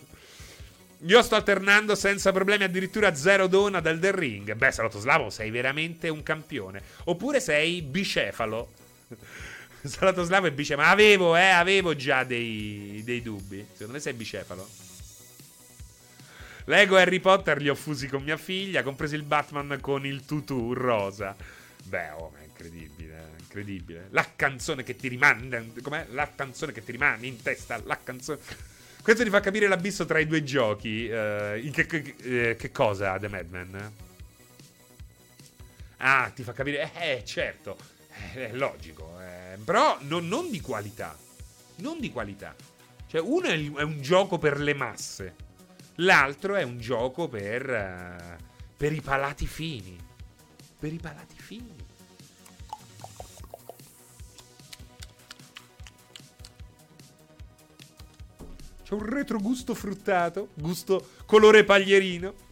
[1.05, 4.53] Io sto alternando senza problemi addirittura zero dona dal The Ring.
[4.53, 6.81] Beh, Salatoslavo, sei veramente un campione.
[7.05, 8.71] Oppure sei bicefalo.
[9.83, 10.87] Salatoslavo è bicefalo.
[10.87, 13.65] Ma avevo, eh, avevo già dei, dei dubbi.
[13.71, 14.65] Secondo me sei bicefalo.
[16.65, 20.71] Lego Harry Potter li ho fusi con mia figlia, compreso il Batman con il tutù
[20.71, 21.35] rosa.
[21.83, 24.07] Beh, oh, è incredibile, incredibile.
[24.11, 26.07] La canzone che ti rimane, com'è?
[26.11, 28.39] La canzone che ti rimane in testa, la canzone...
[29.03, 31.07] Questo ti fa capire l'abisso tra i due giochi.
[31.07, 33.93] In che, che, eh, che, cosa, The Madman?
[35.97, 36.89] Ah, ti fa capire...
[36.93, 37.77] Eh, certo,
[38.33, 39.19] eh, è logico.
[39.19, 39.57] Eh.
[39.61, 41.17] Però no, non di qualità.
[41.77, 42.55] Non di qualità.
[43.07, 45.35] Cioè, uno è, è un gioco per le masse.
[45.95, 48.43] L'altro è un gioco per, uh,
[48.77, 49.97] per i palati fini.
[50.79, 51.82] Per i palati fini.
[58.93, 62.51] Un retrogusto fruttato, gusto colore paglierino.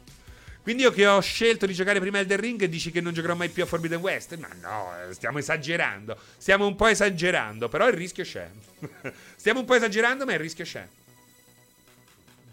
[0.61, 3.49] Quindi io che ho scelto di giocare prima Elden Ring dici che non giocherò mai
[3.49, 4.37] più a Forbidden West?
[4.37, 6.15] Ma no, stiamo esagerando.
[6.37, 8.47] Stiamo un po' esagerando, però il rischio c'è.
[9.35, 10.87] stiamo un po' esagerando, ma il rischio c'è.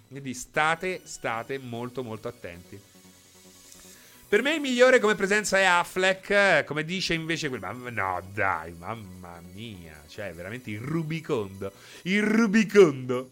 [0.08, 2.80] Quindi state, state molto molto attenti.
[4.28, 7.62] Per me il migliore come presenza è Affleck, come dice invece quel...
[7.90, 10.02] No, dai, mamma mia.
[10.06, 11.72] Cioè, veramente il Rubicondo.
[12.02, 13.30] Il Rubicondo.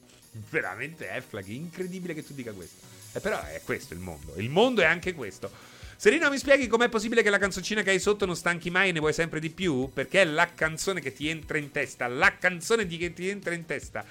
[0.51, 2.85] Veramente Affleck, incredibile che tu dica questo.
[3.13, 4.35] E eh, però è questo il mondo.
[4.37, 5.51] Il mondo è anche questo.
[5.97, 8.93] Serino, mi spieghi com'è possibile che la canzoncina che hai sotto non stanchi mai e
[8.93, 9.91] ne vuoi sempre di più?
[9.93, 12.07] Perché è la canzone che ti entra in testa.
[12.07, 14.05] La canzone di che ti entra in testa.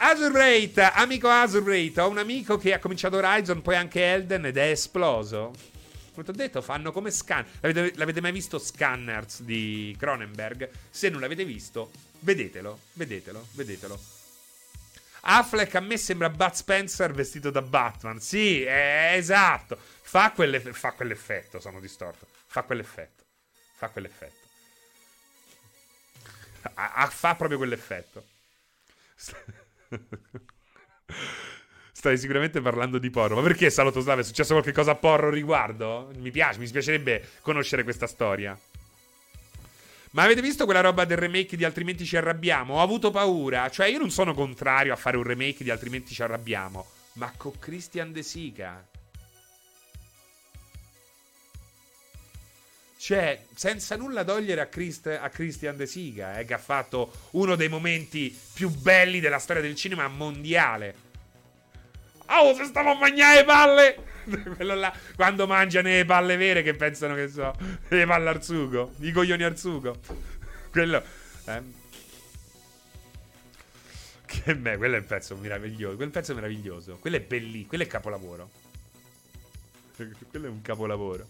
[0.00, 4.70] Azurrate, amico Azurrate, ho un amico che ha cominciato Horizon, poi anche Elden ed è
[4.70, 5.52] esploso.
[6.12, 7.44] Come ti ho detto, fanno come scan.
[7.60, 10.70] L'avete, l'avete, mai visto Scanners di Cronenberg?
[10.88, 14.17] Se non l'avete visto, vedetelo, vedetelo, vedetelo.
[15.20, 18.20] Affleck a me sembra Bud Spencer vestito da Batman.
[18.20, 19.76] Sì, è esatto.
[19.78, 22.26] Fa, quelle, fa quell'effetto, sono distorto.
[22.46, 23.24] Fa quell'effetto.
[23.76, 24.46] Fa quell'effetto.
[26.74, 28.24] A, a, fa proprio quell'effetto.
[31.92, 33.34] Stai sicuramente parlando di porro.
[33.36, 36.10] Ma perché Salotoslav è successo qualcosa a porro riguardo?
[36.16, 38.58] Mi piace, mi piacerebbe conoscere questa storia.
[40.12, 42.74] Ma avete visto quella roba del remake di Altrimenti ci arrabbiamo?
[42.74, 43.68] Ho avuto paura.
[43.68, 46.86] Cioè, io non sono contrario a fare un remake di Altrimenti ci arrabbiamo.
[47.14, 48.86] Ma con Christian De Sica.
[52.96, 57.54] Cioè, senza nulla togliere a, Christ, a Christian De Sica, eh, che ha fatto uno
[57.54, 61.06] dei momenti più belli della storia del cinema mondiale.
[62.30, 63.96] Oh, se stavo a mangiare le palle!
[64.58, 67.54] Là, quando mangiano le palle vere che pensano che so,
[67.88, 69.98] le palle al sugo, i coglioni al sugo.
[70.70, 71.02] Quello...
[71.46, 71.76] Eh.
[74.26, 75.96] Che me, quello è un pezzo meraviglioso.
[75.96, 76.98] Quel pezzo è meraviglioso.
[77.00, 77.68] Quello è bellissimo.
[77.68, 78.50] Quello è capolavoro.
[79.96, 81.26] Quello è un capolavoro.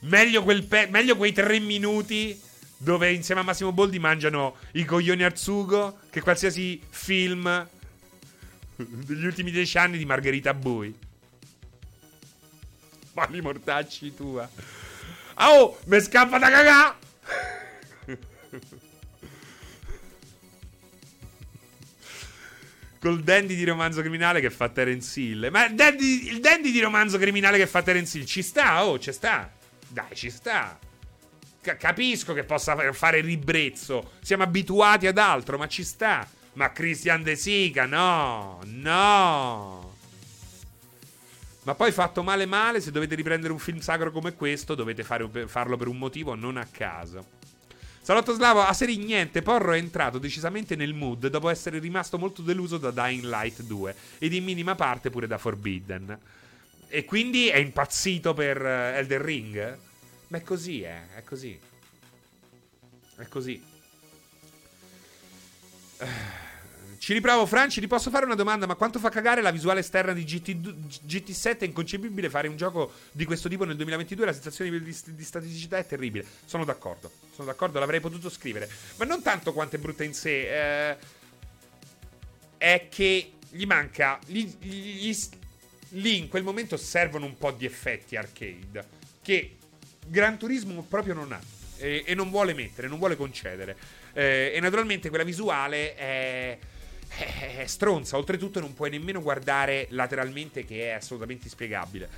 [0.00, 2.40] Meglio, pe- meglio quei tre minuti
[2.78, 7.68] dove insieme a Massimo Boldi mangiano i coglioni al sugo che qualsiasi film
[8.76, 10.94] degli ultimi dieci anni di Margherita Bui.
[13.14, 14.48] Mali mortacci tua.
[15.38, 16.98] Oh, mi scappa da cagà!
[22.98, 25.48] Col dandy di romanzo criminale che fa Terence Hill.
[25.50, 28.98] Ma il dandy, il dandy di romanzo criminale che fa Terence Hill ci sta, oh,
[28.98, 29.50] ci sta.
[29.88, 30.78] Dai, ci sta.
[31.60, 34.12] Capisco che possa fare ribrezzo.
[34.20, 36.28] Siamo abituati ad altro, ma ci sta.
[36.56, 39.94] Ma Christian De Sica, no, no.
[41.64, 45.48] Ma poi fatto male male, se dovete riprendere un film sacro come questo, dovete fare,
[45.48, 47.34] farlo per un motivo, non a caso.
[48.00, 52.40] Salotto Slavo, a serie niente, Porro è entrato decisamente nel mood dopo essere rimasto molto
[52.40, 56.18] deluso da Dying Light 2 ed in minima parte pure da Forbidden.
[56.88, 59.78] E quindi è impazzito per uh, Elden Ring?
[60.28, 61.58] Ma è così, eh, è così.
[63.16, 63.62] È così.
[65.98, 66.45] Uh.
[67.06, 70.12] Ci riprovo, Franci, ti posso fare una domanda, ma quanto fa cagare la visuale esterna
[70.12, 70.56] di GT,
[71.06, 71.58] GT7?
[71.60, 75.22] È inconcepibile fare un gioco di questo tipo nel 2022, la sensazione di, di, di
[75.22, 76.26] staticità è terribile.
[76.46, 78.68] Sono d'accordo, sono d'accordo, l'avrei potuto scrivere.
[78.96, 80.96] Ma non tanto quanto è brutta in sé, eh,
[82.58, 84.18] è che gli manca...
[84.26, 85.16] Gli, gli, gli,
[85.90, 88.84] lì in quel momento servono un po' di effetti arcade,
[89.22, 89.58] che
[90.04, 91.40] Gran Turismo proprio non ha.
[91.76, 93.76] E, e non vuole mettere, non vuole concedere.
[94.12, 96.58] Eh, e naturalmente quella visuale è
[97.08, 98.16] è stronza.
[98.16, 102.08] Oltretutto, non puoi nemmeno guardare lateralmente, che è assolutamente inspiegabile.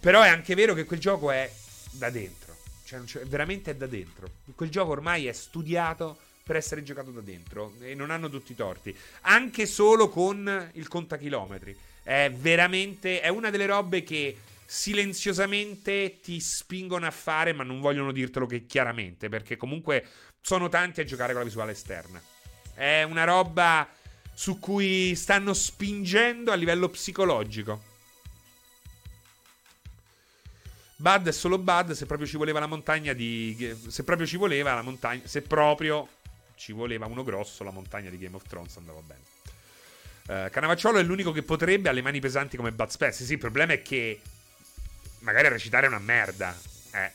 [0.00, 1.50] Però è anche vero che quel gioco è
[1.90, 2.56] da dentro.
[2.84, 4.30] Cioè, veramente è da dentro.
[4.54, 7.74] Quel gioco ormai è studiato per essere giocato da dentro.
[7.80, 8.96] E non hanno tutti i torti.
[9.22, 11.76] Anche solo con il contachilometri.
[12.02, 13.20] È veramente.
[13.20, 18.66] È una delle robe che silenziosamente ti spingono a fare, ma non vogliono dirtelo che
[18.66, 19.28] chiaramente.
[19.28, 20.04] Perché comunque
[20.40, 22.20] sono tanti a giocare con la visuale esterna.
[22.74, 23.86] È una roba
[24.40, 27.82] su cui stanno spingendo a livello psicologico.
[30.96, 33.76] Bud è solo Bud se proprio ci voleva la montagna di...
[33.88, 35.20] Se proprio ci voleva la montagna...
[35.26, 36.08] Se proprio
[36.54, 40.46] ci voleva uno grosso, la montagna di Game of Thrones andava bene.
[40.46, 43.26] Uh, Canavacciolo è l'unico che potrebbe ha le mani pesanti come Bud Spencer.
[43.26, 44.22] Sì, il problema è che
[45.18, 46.58] magari a recitare è una merda.
[46.92, 47.12] Eh.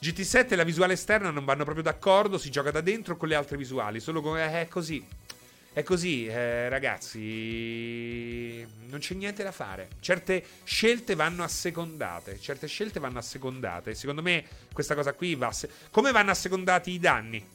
[0.00, 3.34] GT7 e la visuale esterna non vanno proprio d'accordo, si gioca da dentro con le
[3.34, 4.44] altre visuali, solo come...
[4.44, 5.24] Eh, è così.
[5.76, 9.90] È così, eh, ragazzi, non c'è niente da fare.
[10.00, 12.40] Certe scelte vanno assecondate.
[12.40, 13.94] Certe scelte vanno assecondate.
[13.94, 15.52] Secondo me questa cosa qui va...
[15.52, 17.46] Se- Come vanno assecondati i danni?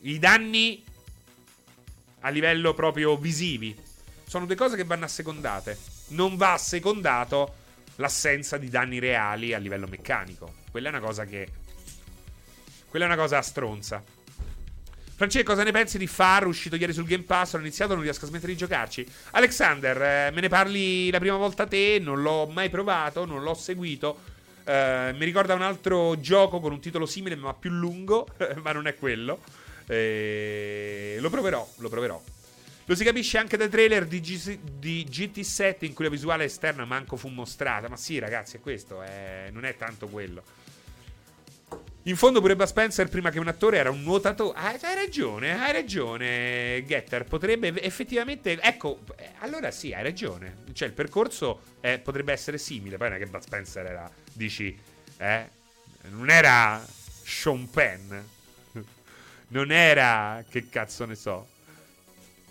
[0.00, 0.84] I danni
[2.20, 3.74] a livello proprio visivi.
[4.26, 5.78] Sono due cose che vanno assecondate.
[6.08, 7.54] Non va assecondato
[7.96, 10.52] l'assenza di danni reali a livello meccanico.
[10.70, 11.50] Quella è una cosa che...
[12.90, 14.11] Quella è una cosa stronza.
[15.22, 16.48] Francesco, cosa ne pensi di Far?
[16.48, 19.06] Uscito ieri sul Game Pass, ho iniziato, non riesco a smettere di giocarci.
[19.30, 23.54] Alexander, eh, me ne parli la prima volta te, non l'ho mai provato, non l'ho
[23.54, 24.18] seguito.
[24.64, 28.26] Eh, mi ricorda un altro gioco con un titolo simile ma più lungo,
[28.64, 29.38] ma non è quello.
[29.86, 32.20] Eh, lo proverò, lo proverò.
[32.86, 36.84] Lo si capisce anche dai trailer di, G- di, GT7 in cui la visuale esterna
[36.84, 37.88] manco fu mostrata.
[37.88, 39.50] Ma sì, ragazzi, è questo, è...
[39.52, 40.42] non è tanto quello.
[42.06, 44.58] In fondo pure Bud Spencer prima che un attore era un nuotatore.
[44.58, 47.24] Ah, hai ragione, hai ragione, Getter.
[47.24, 48.60] Potrebbe effettivamente...
[48.60, 50.64] Ecco, eh, allora sì, hai ragione.
[50.72, 52.96] Cioè il percorso eh, potrebbe essere simile.
[52.96, 54.10] Poi non è che Bud Spencer era...
[54.32, 54.76] Dici...
[55.16, 55.48] Eh?
[56.10, 56.84] Non era
[57.22, 58.12] Sean Penn.
[59.48, 60.44] Non era...
[60.48, 61.46] Che cazzo ne so.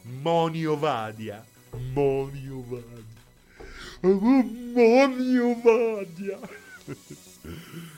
[0.04, 1.44] Monio Vadia.
[1.92, 3.20] Monio Vadia.
[4.74, 6.40] Monio Vadia.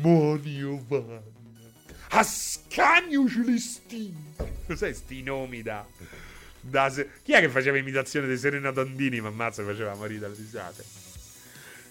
[0.00, 1.22] Monio Vadia.
[2.10, 4.18] Ascanio Celestino.
[4.66, 5.86] Cos'è sti nomi da...
[6.60, 7.08] da se...
[7.22, 9.20] Chi è che faceva imitazione di Serena Tondini?
[9.20, 10.84] Ma ammazza faceva morire dalle risate.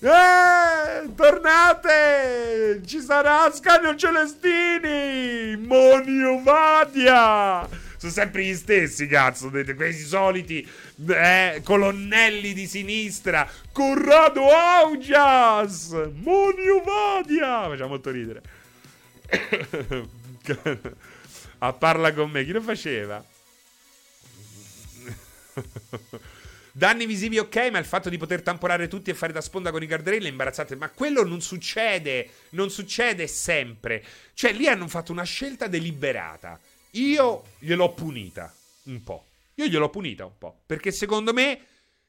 [0.02, 2.82] Eh, tornate!
[2.86, 5.58] Ci sarà Ascanio Celestini!
[5.58, 7.68] Monio Vadia!
[8.00, 10.66] Sono sempre gli stessi, cazzo, questi soliti
[11.10, 13.46] eh, colonnelli di sinistra.
[13.74, 15.90] Corrado Augias!
[16.14, 17.68] Monio Vadia!
[17.68, 18.42] Faceva molto ridere.
[21.60, 23.22] A parla con me, chi lo faceva?
[26.72, 29.84] Danni visivi ok, ma il fatto di poter tamponare tutti e fare da sponda con
[29.84, 30.78] i guardrail è imbarazzante.
[30.78, 34.02] Ma quello non succede, non succede sempre.
[34.34, 36.58] Cioè, lì hanno fatto una scelta deliberata.
[36.92, 39.28] Io gliel'ho punita un po'.
[39.56, 40.62] Io gliel'ho punita un po'.
[40.66, 41.66] Perché secondo me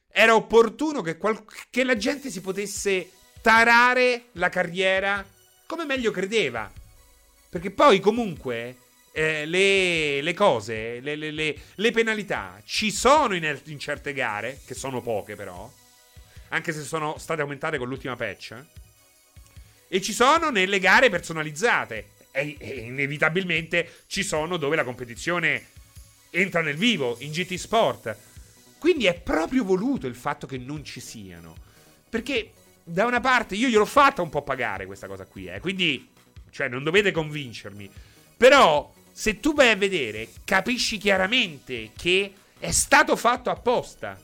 [0.09, 3.11] era opportuno che, qual- che la gente si potesse
[3.41, 5.25] tarare la carriera
[5.65, 6.71] come meglio credeva.
[7.49, 8.77] Perché poi comunque
[9.13, 14.73] eh, le, le, cose, le, le, le, penalità ci sono in, in, certe gare, che
[14.73, 15.69] sono poche però,
[16.49, 18.55] anche se sono state aumentate con l'ultima patch,
[19.87, 22.19] e ci sono nelle gare personalizzate.
[22.31, 25.67] E, e inevitabilmente ci sono dove la competizione
[26.31, 28.15] entra nel vivo, in GT Sport.
[28.77, 31.55] Quindi è proprio voluto il fatto che non ci siano.
[32.09, 32.51] Perché
[32.83, 35.59] da una parte io gliel'ho fatta un po' pagare questa cosa qui, eh.
[35.59, 36.09] Quindi,
[36.49, 37.89] cioè, non dovete convincermi.
[38.37, 44.19] Però se tu vai a vedere, capisci chiaramente che è stato fatto apposta.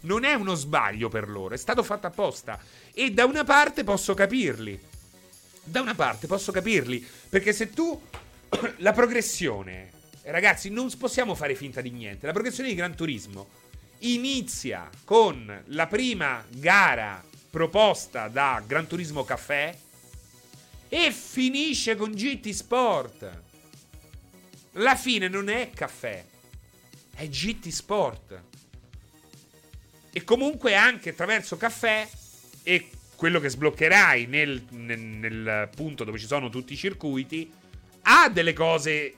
[0.00, 2.58] Non è uno sbaglio per loro, è stato fatto apposta.
[2.92, 4.80] E da una parte posso capirli.
[5.68, 7.06] Da una parte posso capirli.
[7.28, 8.00] Perché se tu.
[8.78, 9.90] la progressione.
[10.22, 12.26] Ragazzi, non possiamo fare finta di niente.
[12.26, 13.48] La progressione di Gran Turismo
[14.00, 19.76] inizia con la prima gara proposta da Gran Turismo Caffè
[20.88, 23.42] e finisce con GT Sport.
[24.72, 26.24] La fine non è caffè,
[27.14, 28.42] è GT Sport.
[30.12, 32.08] E comunque anche attraverso caffè
[32.62, 37.50] e quello che sbloccherai nel, nel, nel punto dove ci sono tutti i circuiti,
[38.02, 39.14] ha delle cose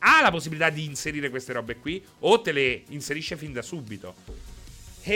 [0.00, 4.16] ha la possibilità di inserire queste robe qui o te le inserisce fin da subito.
[5.02, 5.14] E,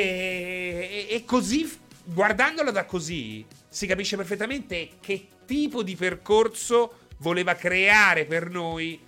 [1.11, 1.71] e, e così,
[2.05, 8.99] guardandolo da così, si capisce perfettamente che tipo di percorso voleva creare per noi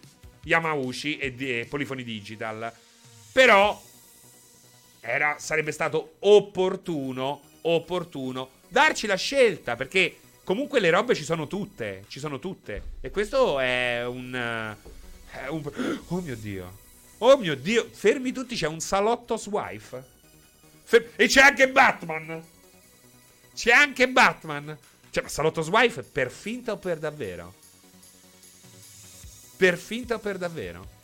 [0.42, 2.70] Yamauchi e, e Polifoni Digital.
[3.32, 3.82] Però
[5.00, 12.04] era, sarebbe stato opportuno, opportuno darci la scelta perché comunque le robe ci sono tutte,
[12.08, 12.82] ci sono tutte.
[13.00, 14.32] E questo è un,
[15.30, 15.62] è un
[16.08, 16.86] Oh mio Dio.
[17.18, 20.16] Oh mio Dio, fermi tutti, c'è un salotto swife.
[20.84, 22.42] Fer- e c'è anche Batman.
[23.54, 24.78] C'è anche Batman.
[25.10, 27.54] Cioè, ma Salotto Wife per finta o per davvero?
[29.56, 30.96] Per finta o per davvero?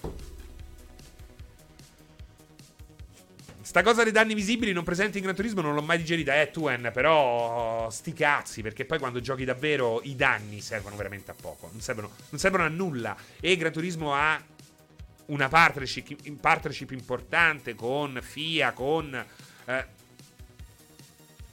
[3.75, 6.53] Sta cosa dei danni visibili non presenti in Gran Turismo non l'ho mai digerita, eh,
[6.53, 11.70] Tuen, però sti cazzi, perché poi quando giochi davvero i danni servono veramente a poco,
[11.72, 13.16] non servono, non servono a nulla.
[13.41, 14.41] E Gran Turismo ha
[15.27, 19.12] una partnership, partnership importante con FIA, con...
[19.64, 19.87] Eh,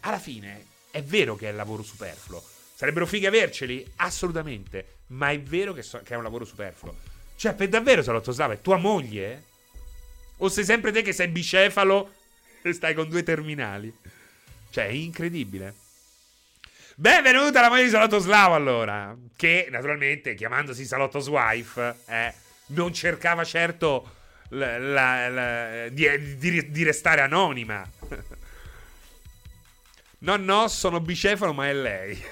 [0.02, 2.44] alla fine è vero che è lavoro superfluo.
[2.76, 3.84] Sarebbero fighe averceli?
[3.96, 4.98] Assolutamente.
[5.08, 6.96] Ma è vero che, so- che è un lavoro superfluo.
[7.36, 9.50] Cioè, per davvero, Salotto Slava, è tua moglie?
[10.44, 12.14] O sei sempre te che sei bicefalo
[12.64, 13.94] e stai con due terminali?
[14.72, 15.76] Cioè, è incredibile.
[16.96, 19.16] Benvenuta alla moglie di Salotto Slavo, allora.
[19.36, 22.34] Che, naturalmente, chiamandosi Salotto's Wife, eh,
[22.68, 24.16] non cercava certo
[24.50, 27.88] la, la, la, di, di, di restare anonima.
[30.24, 32.24] No, no, sono bicefalo, ma è lei.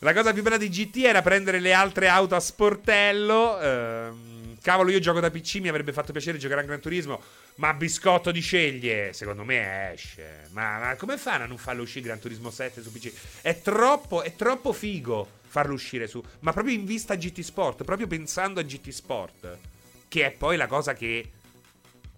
[0.00, 3.60] La cosa più bella di GT era prendere le altre auto a sportello.
[3.60, 4.29] Ehm,
[4.60, 7.22] cavolo, io gioco da PC, mi avrebbe fatto piacere giocare a Gran Turismo.
[7.56, 10.48] Ma Biscotto di sceglie, secondo me esce.
[10.50, 13.12] Ma, ma, come fanno a non farlo uscire Gran Turismo 7 su PC?
[13.42, 16.22] È troppo, è troppo figo farlo uscire su.
[16.40, 19.58] Ma proprio in vista a GT Sport, proprio pensando a GT Sport.
[20.08, 21.30] Che è poi la cosa che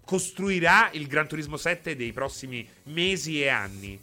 [0.05, 4.01] costruirà il Gran Turismo 7 dei prossimi mesi e anni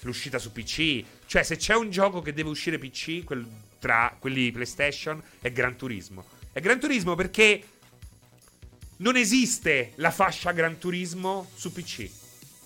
[0.00, 1.04] l'uscita su PC.
[1.26, 3.46] Cioè, se c'è un gioco che deve uscire PC quel,
[3.78, 6.36] tra quelli PlayStation, è Gran Turismo.
[6.58, 7.62] È Gran Turismo perché
[8.96, 12.10] non esiste la fascia Gran Turismo su PC.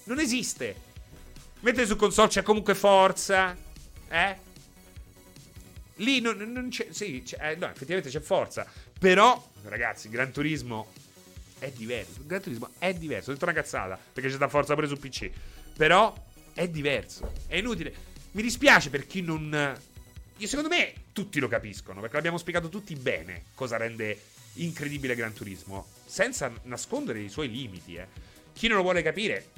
[0.05, 0.75] Non esiste.
[1.61, 3.55] Mentre su console c'è comunque Forza.
[4.09, 4.37] Eh?
[5.97, 6.87] Lì non, non c'è.
[6.89, 8.67] Sì, c'è, eh, no, effettivamente c'è Forza.
[8.99, 10.91] Però ragazzi, Gran Turismo
[11.59, 12.21] è diverso.
[12.25, 13.29] Gran Turismo è diverso.
[13.29, 15.31] Ho detto una cazzata perché c'è sta forza pure su PC.
[15.77, 16.17] Però
[16.55, 17.31] è diverso.
[17.47, 17.95] È inutile.
[18.31, 19.79] Mi dispiace per chi non.
[20.47, 24.21] Secondo me tutti lo capiscono perché l'abbiamo spiegato tutti bene cosa rende
[24.55, 25.87] incredibile Gran Turismo.
[26.05, 27.97] Senza nascondere i suoi limiti.
[27.97, 28.07] Eh.
[28.53, 29.51] Chi non lo vuole capire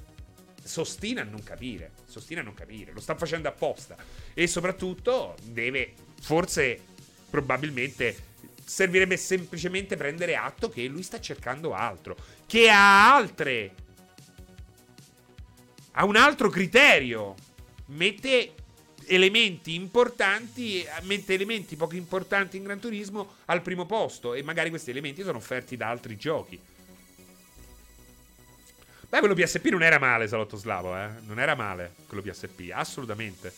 [0.62, 1.92] sostina a non capire.
[2.06, 2.92] Sostina a non capire.
[2.92, 3.96] Lo sta facendo apposta.
[4.32, 5.94] E soprattutto deve.
[6.20, 6.92] Forse.
[7.28, 8.32] Probabilmente
[8.64, 12.16] servirebbe semplicemente prendere atto che lui sta cercando altro,
[12.46, 13.74] che ha altre
[15.96, 17.34] ha un altro criterio,
[17.86, 18.54] mette
[19.08, 24.90] elementi importanti, mette elementi poco importanti in Gran Turismo al primo posto e magari questi
[24.90, 26.60] elementi sono offerti da altri giochi.
[29.08, 31.08] Beh, quello PSP non era male, Salotto Slavo, eh?
[31.26, 33.52] Non era male quello PSP, assolutamente.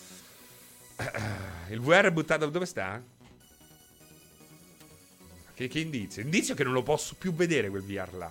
[1.70, 3.02] Il VR è buttato dove sta?
[5.54, 6.20] Che, che indizio?
[6.20, 8.30] Indizio che non lo posso più vedere quel VR là.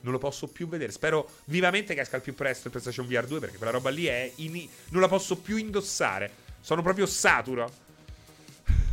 [0.00, 0.92] Non lo posso più vedere.
[0.92, 4.06] Spero vivamente che esca al più presto il PlayStation VR 2 perché quella roba lì
[4.06, 4.32] è.
[4.36, 4.66] In...
[4.88, 6.43] Non la posso più indossare.
[6.64, 7.70] Sono proprio saturo.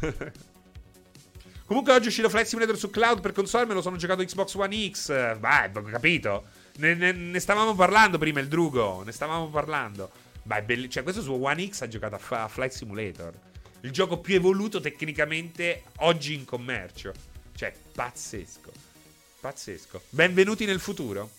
[1.65, 4.55] Comunque oggi è uscito Flight Simulator su cloud per console, me lo sono giocato Xbox
[4.55, 5.37] One X.
[5.37, 6.43] Beh, ho capito.
[6.79, 9.03] Ne, ne, ne, stavamo parlando prima il Drugo.
[9.03, 10.11] Ne stavamo parlando.
[10.43, 13.31] Beh, belli- cioè, questo su One X ha giocato a, F- a Flight Simulator.
[13.79, 17.13] Il gioco più evoluto tecnicamente oggi in commercio.
[17.55, 18.69] Cioè, pazzesco.
[19.39, 20.01] Pazzesco.
[20.09, 21.29] Benvenuti nel futuro.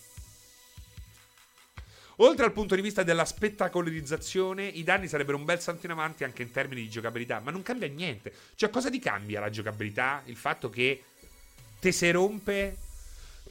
[2.17, 6.23] Oltre al punto di vista della spettacolarizzazione, i danni sarebbero un bel salto in avanti
[6.23, 8.33] anche in termini di giocabilità, ma non cambia niente.
[8.55, 10.21] Cioè, cosa ti cambia la giocabilità?
[10.25, 11.03] Il fatto che
[11.79, 12.77] ti si rompe.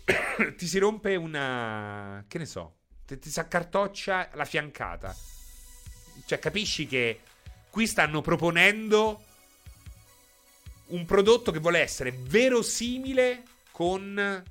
[0.56, 2.24] ti si rompe una.
[2.28, 2.76] che ne so.
[3.06, 5.14] Ti, ti si accartoccia la fiancata.
[6.24, 7.20] Cioè, capisci che
[7.68, 9.24] qui stanno proponendo
[10.86, 14.42] un prodotto che vuole essere verosimile con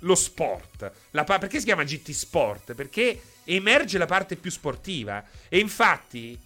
[0.00, 0.90] lo sport.
[1.10, 2.74] Pa- perché si chiama GT Sport?
[2.74, 5.24] Perché emerge la parte più sportiva.
[5.48, 6.38] E infatti,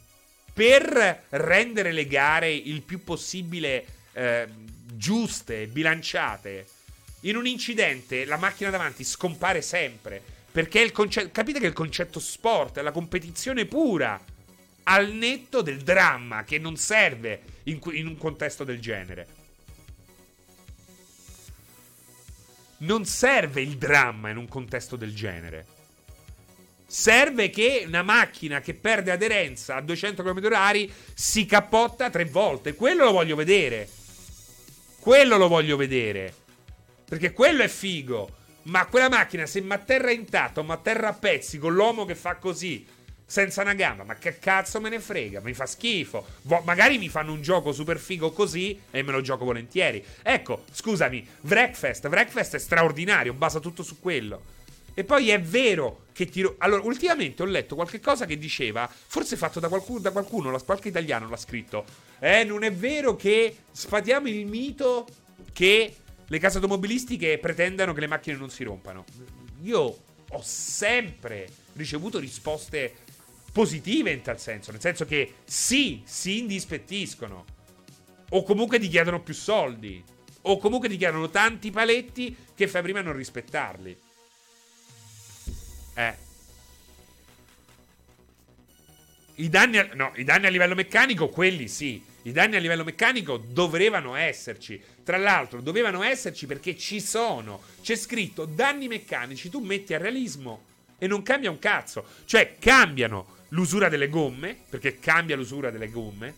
[0.52, 4.46] per rendere le gare il più possibile eh,
[4.92, 6.66] giuste, bilanciate,
[7.20, 10.22] in un incidente la macchina davanti scompare sempre.
[10.50, 11.30] Perché il concetto.
[11.32, 14.20] Capite che il concetto sport è la competizione pura
[14.84, 19.33] al netto del dramma che non serve in, in un contesto del genere.
[22.78, 25.66] Non serve il dramma in un contesto del genere.
[26.86, 32.74] Serve che una macchina che perde aderenza a 200 km/h si cappotta tre volte.
[32.74, 33.88] Quello lo voglio vedere.
[35.00, 36.32] Quello lo voglio vedere.
[37.04, 38.42] Perché quello è figo.
[38.64, 42.36] Ma quella macchina, se mi atterra intatto, mi atterra a pezzi con l'uomo che fa
[42.36, 42.86] così,
[43.34, 44.04] senza una gamba.
[44.04, 45.40] Ma che cazzo me ne frega?
[45.40, 46.24] Mi fa schifo.
[46.42, 50.04] Vo- magari mi fanno un gioco super figo così e me lo gioco volentieri.
[50.22, 52.04] Ecco, scusami, Wreckfest.
[52.04, 54.52] Wreckfest è straordinario, basa tutto su quello.
[54.94, 56.54] E poi è vero che tiro.
[56.58, 60.86] Allora, ultimamente ho letto qualche cosa che diceva, forse fatto da qualcuno, da qualcuno qualche
[60.86, 61.84] italiano l'ha scritto.
[62.20, 65.08] Eh, non è vero che sfatiamo il mito
[65.52, 69.04] che le case automobilistiche pretendano che le macchine non si rompano.
[69.62, 69.98] Io
[70.30, 72.94] ho sempre ricevuto risposte
[73.54, 77.44] positive in tal senso, nel senso che sì, si indispettiscono,
[78.30, 80.02] o comunque ti chiedono più soldi,
[80.42, 83.96] o comunque ti chiedono tanti paletti che fai prima non rispettarli.
[85.94, 86.14] Eh.
[89.36, 92.02] I danni, a, no, I danni a livello meccanico, quelli sì.
[92.22, 94.82] I danni a livello meccanico dovevano esserci.
[95.04, 97.62] Tra l'altro, dovevano esserci perché ci sono.
[97.82, 99.48] C'è scritto danni meccanici.
[99.48, 100.64] Tu metti a realismo
[100.98, 102.04] e non cambia un cazzo.
[102.24, 106.34] Cioè, cambiano l'usura delle gomme, perché cambia l'usura delle gomme,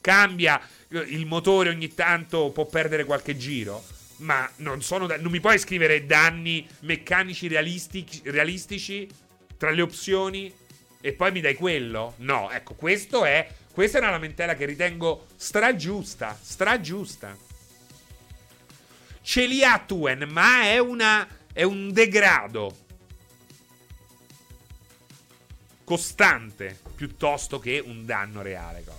[0.00, 3.84] cambia eh, il motore ogni tanto può perdere qualche giro,
[4.18, 9.08] ma non, sono non mi puoi scrivere danni meccanici realistici, realistici
[9.56, 10.52] tra le opzioni
[11.00, 12.14] e poi mi dai quello?
[12.18, 17.36] No, ecco, questo è questa è una lamentela che ritengo stragiusta, stragiusta.
[19.20, 22.85] Ce li ha Tuen, ma è una è un degrado
[25.86, 28.82] costante piuttosto che un danno reale.
[28.84, 28.98] Cosa.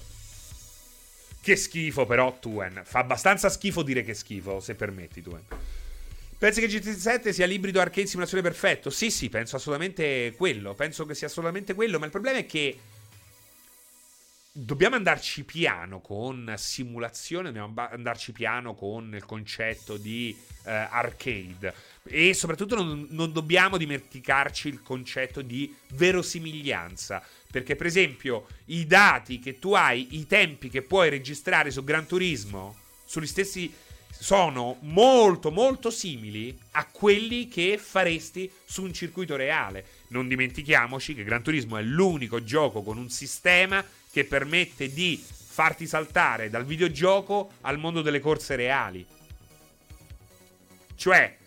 [1.42, 2.82] Che schifo, però, Tuen.
[2.86, 5.44] Fa abbastanza schifo dire che schifo, se permetti, Tuen.
[6.38, 8.90] Pensi che GT7 sia l'ibrido arcade simulazione perfetto?
[8.90, 10.76] Sì, sì, penso assolutamente quello.
[10.76, 12.00] Penso che sia assolutamente quello.
[12.00, 12.78] Ma il problema è che
[14.60, 21.74] dobbiamo andarci piano con simulazione, dobbiamo andarci piano con il concetto di uh, arcade.
[22.04, 29.40] E soprattutto non, non, dobbiamo dimenticarci il concetto di verosimiglianza perché per esempio i dati
[29.40, 33.72] che tu hai, i tempi che puoi registrare su Gran Turismo, sugli stessi
[34.20, 39.86] sono molto molto simili a quelli che faresti su un circuito reale.
[40.10, 45.88] Non dimentichiamoci che Gran Turismo è l'unico gioco con un sistema che permette di farti
[45.88, 49.06] saltare dal videogioco al mondo delle corse reali.
[50.96, 51.38] Cioè,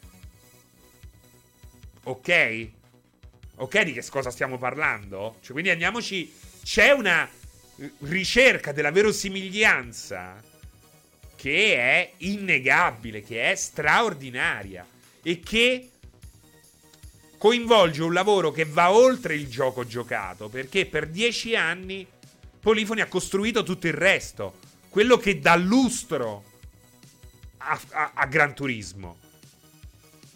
[2.05, 2.69] ok?
[3.57, 5.37] Ok di che cosa stiamo parlando?
[5.41, 6.39] Cioè, quindi andiamoci...
[6.63, 7.29] C'è una
[8.01, 10.41] ricerca della verosimiglianza
[11.41, 14.87] che è innegabile, che è straordinaria
[15.23, 15.89] e che
[17.39, 22.07] coinvolge un lavoro che va oltre il gioco giocato, perché per dieci anni
[22.61, 24.59] Polifoni ha costruito tutto il resto,
[24.91, 26.45] quello che dà lustro
[27.57, 29.17] a, a, a Gran Turismo.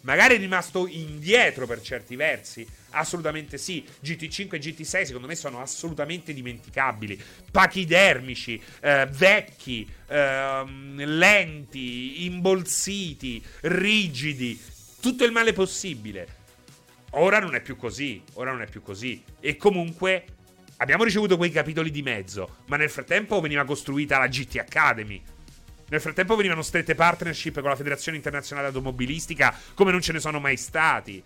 [0.01, 3.85] Magari è rimasto indietro per certi versi, Assolutamente sì.
[4.03, 7.21] GT5 e GT6 secondo me sono assolutamente dimenticabili.
[7.51, 14.59] Pachidermici, eh, vecchi, eh, lenti, imbolsiti, rigidi.
[15.01, 16.43] Tutto il male possibile.
[17.11, 18.21] Ora non è più così.
[18.33, 19.21] Ora non è più così.
[19.39, 20.25] E comunque
[20.77, 22.57] abbiamo ricevuto quei capitoli di mezzo.
[22.67, 25.21] Ma nel frattempo veniva costruita la GT Academy.
[25.87, 30.39] Nel frattempo venivano strette partnership con la Federazione Internazionale Automobilistica come non ce ne sono
[30.39, 31.23] mai stati.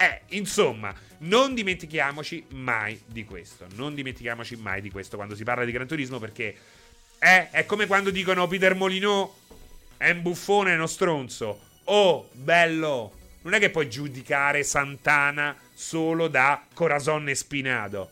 [0.00, 3.66] Eh, insomma, non dimentichiamoci mai di questo.
[3.74, 6.56] Non dimentichiamoci mai di questo quando si parla di Gran Turismo perché
[7.18, 9.34] eh, è come quando dicono Peter Molino
[9.96, 11.60] è un buffone, è uno stronzo.
[11.84, 13.12] Oh, bello!
[13.42, 18.10] Non è che puoi giudicare Santana solo da Corazon e Spinado.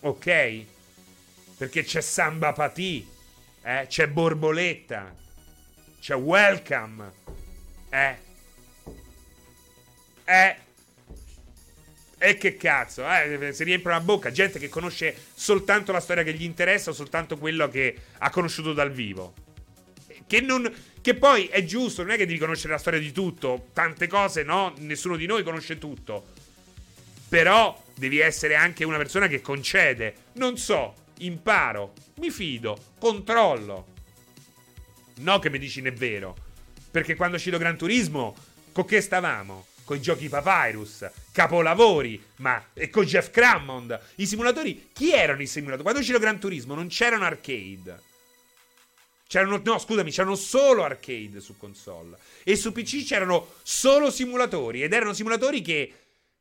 [0.00, 0.64] Ok?
[1.58, 3.06] Perché c'è Samba Pati,
[3.62, 3.84] eh?
[3.88, 5.14] c'è Borboletta,
[6.00, 7.12] c'è Welcome.
[7.90, 8.16] Eh?
[10.24, 10.56] Eh?
[12.26, 14.30] E che cazzo, eh, si riempie la bocca.
[14.30, 18.72] Gente che conosce soltanto la storia che gli interessa o soltanto quello che ha conosciuto
[18.72, 19.34] dal vivo.
[20.26, 20.72] Che, non,
[21.02, 23.66] che poi è giusto, non è che devi conoscere la storia di tutto.
[23.74, 24.72] Tante cose, no?
[24.78, 26.28] Nessuno di noi conosce tutto.
[27.28, 30.14] Però devi essere anche una persona che concede.
[30.36, 33.86] Non so, imparo, mi fido, controllo.
[35.16, 36.34] No che mi dici non è vero.
[36.90, 38.34] Perché quando cito Gran Turismo,
[38.72, 39.66] con che stavamo?
[39.84, 43.98] Con i giochi Papyrus, capolavori, ma e con Jeff Crammond.
[44.16, 45.82] I simulatori, chi erano i simulatori?
[45.82, 48.12] Quando c'era Gran Turismo non c'erano arcade.
[49.26, 52.16] C'erano, no, scusami, c'erano solo arcade su console.
[52.44, 54.82] E su PC c'erano solo simulatori.
[54.82, 55.92] Ed erano simulatori che.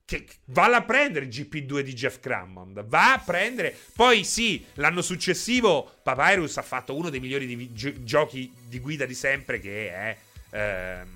[0.05, 2.83] Che va a prendere il GP2 di Jeff Crammond.
[2.85, 3.75] Va a prendere.
[3.95, 9.05] Poi sì, l'anno successivo Papyrus ha fatto uno dei migliori di, gi- giochi di guida
[9.05, 10.17] di sempre, che è.
[10.51, 11.07] Ehm,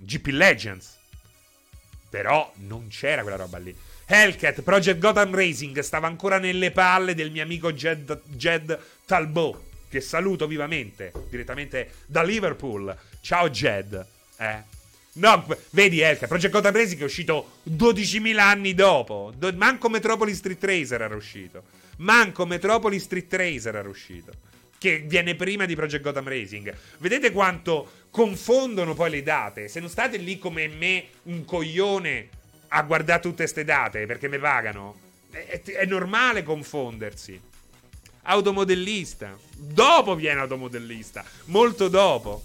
[0.00, 0.96] GP Legends.
[2.08, 3.74] Però non c'era quella roba lì.
[4.06, 8.76] Hellcat, Project Gotham Racing stava ancora nelle palle del mio amico Jed, Jed
[9.06, 12.96] Talbot, che saluto vivamente, direttamente da Liverpool.
[13.20, 14.04] Ciao Jed.
[14.36, 14.62] Eh.
[15.12, 19.32] No, vedi Hellcat, Project Gotham Racing è uscito 12.000 anni dopo.
[19.36, 21.62] Do- manco Metropolis Street Racer era uscito.
[21.98, 24.48] Manco Metropolis Street Racer era uscito
[24.80, 26.74] che viene prima di Project Gotham Racing.
[27.00, 29.68] Vedete quanto confondono poi le date.
[29.68, 32.28] Se non state lì come me, un coglione,
[32.68, 34.98] a guardare tutte queste date perché mi pagano,
[35.30, 37.38] è, è, è normale confondersi.
[38.22, 39.38] Automodellista.
[39.54, 41.26] Dopo viene automodellista.
[41.44, 42.42] Molto dopo.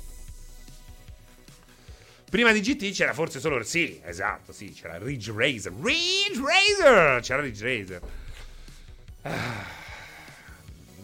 [2.30, 3.64] Prima di GT c'era forse solo.
[3.64, 5.72] Sì, esatto, sì, c'era Ridge Racer.
[5.72, 7.22] Ridge Racer!
[7.22, 8.02] C'era Ridge Racer.
[9.22, 9.84] Ah.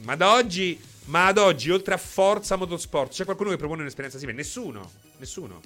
[0.02, 4.18] Ma da oggi ma ad oggi, oltre a Forza Motorsport, c'è qualcuno che propone un'esperienza
[4.20, 4.38] simile?
[4.38, 4.92] Nessuno.
[5.18, 5.62] Nessuno.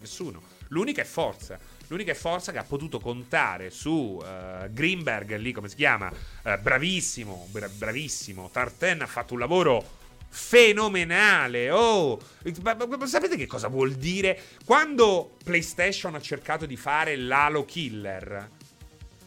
[0.00, 0.42] Nessuno.
[0.68, 1.58] L'unica è Forza.
[1.88, 6.60] L'unica è Forza che ha potuto contare su uh, Greenberg, lì come si chiama, uh,
[6.60, 8.50] bravissimo, bra- bravissimo.
[8.52, 9.96] Tarten ha fatto un lavoro
[10.28, 11.70] fenomenale.
[11.70, 12.20] Oh,
[12.62, 14.40] ma, ma, ma, sapete che cosa vuol dire?
[14.64, 18.50] Quando PlayStation ha cercato di fare l'Halo Killer,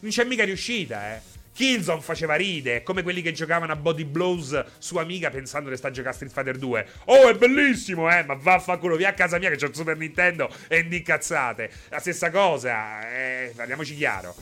[0.00, 1.31] non c'è mica riuscita, eh.
[1.54, 5.88] Killzone faceva ride, come quelli che giocavano a Body Blows su Amiga pensando che sta
[5.88, 6.86] a giocare a Street Fighter 2.
[7.06, 10.48] Oh, è bellissimo, eh, ma vaffanculo, via a casa mia che c'ho il Super Nintendo
[10.68, 11.70] e di cazzate.
[11.90, 14.34] La stessa cosa, eh, parliamoci chiaro.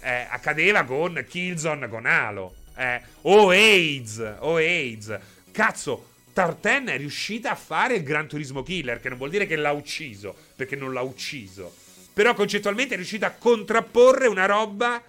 [0.00, 2.54] Eh, accadeva con Killzone, con Halo.
[2.76, 5.18] Eh, o AIDS, o AIDS.
[5.52, 9.56] Cazzo, Tarten è riuscita a fare il Gran Turismo Killer, che non vuol dire che
[9.56, 11.72] l'ha ucciso, perché non l'ha ucciso.
[12.12, 15.02] Però concettualmente è riuscita a contrapporre una roba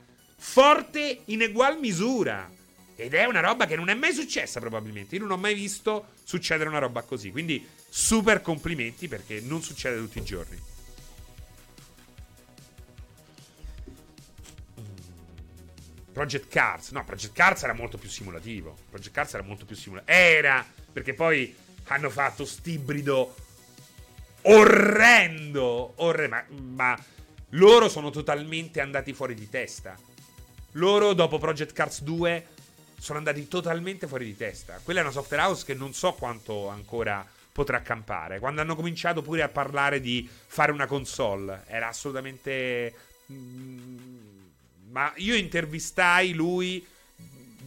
[0.46, 2.50] forte in egual misura.
[2.96, 5.16] Ed è una roba che non è mai successa probabilmente.
[5.16, 7.32] Io non ho mai visto succedere una roba così.
[7.32, 10.62] Quindi super complimenti perché non succede tutti i giorni.
[16.14, 16.92] Project Cars.
[16.92, 18.78] No, Project Cars era molto più simulativo.
[18.90, 20.18] Project Cars era molto più simulativo.
[20.18, 21.54] Era, perché poi
[21.88, 23.36] hanno fatto st'ibrido
[24.44, 25.94] orrendo.
[25.98, 27.06] Orre- ma, ma
[27.50, 29.98] loro sono totalmente andati fuori di testa.
[30.78, 32.48] Loro, dopo Project Cars 2,
[33.00, 34.80] sono andati totalmente fuori di testa.
[34.84, 38.40] Quella è una software house che non so quanto ancora potrà campare.
[38.40, 42.94] Quando hanno cominciato pure a parlare di fare una console, era assolutamente.
[43.32, 43.98] Mm,
[44.90, 46.86] ma io intervistai lui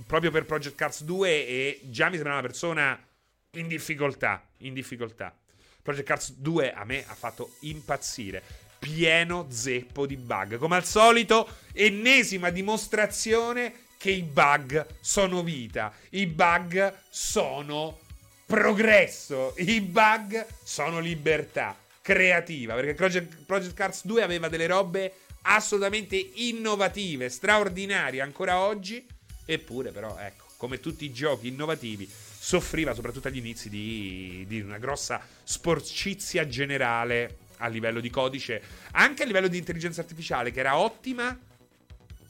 [0.07, 3.07] proprio per Project Cars 2 e già mi sembrava una persona
[3.53, 4.47] in difficoltà.
[4.59, 5.35] In difficoltà.
[5.81, 8.67] Project Cars 2 a me ha fatto impazzire.
[8.79, 10.57] Pieno zeppo di bug.
[10.57, 15.93] Come al solito, ennesima dimostrazione che i bug sono vita.
[16.11, 17.99] I bug sono
[18.47, 19.55] progresso.
[19.59, 22.75] I bug sono libertà creativa.
[22.75, 25.13] Perché Project, Project Cars 2 aveva delle robe
[25.43, 29.05] assolutamente innovative, straordinarie ancora oggi.
[29.45, 32.09] Eppure, però, ecco, come tutti i giochi innovativi,
[32.39, 39.23] soffriva soprattutto agli inizi di, di una grossa sporcizia generale a livello di codice, anche
[39.23, 41.37] a livello di intelligenza artificiale, che era ottima,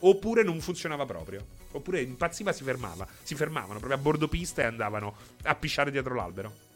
[0.01, 1.57] oppure non funzionava proprio.
[1.73, 3.07] Oppure impazziva si fermava.
[3.23, 6.67] Si fermavano proprio a bordo pista e andavano a pisciare dietro l'albero.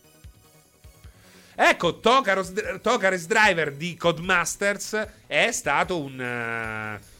[1.54, 6.18] Ecco, Tokaros, Tokares Driver di Codemasters è stato un.
[6.18, 7.10] Uh,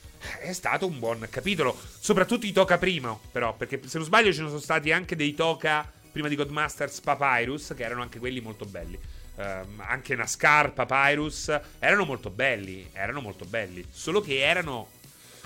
[0.41, 1.77] è stato un buon capitolo.
[1.99, 3.55] Soprattutto i Toka prima, però.
[3.55, 7.85] Perché se non sbaglio, ci sono stati anche dei Toka prima di Codemasters Papyrus, che
[7.85, 8.99] erano anche quelli molto belli.
[9.43, 14.89] Uh, anche Nascar, Papyrus, erano molto belli, erano molto belli, solo che erano...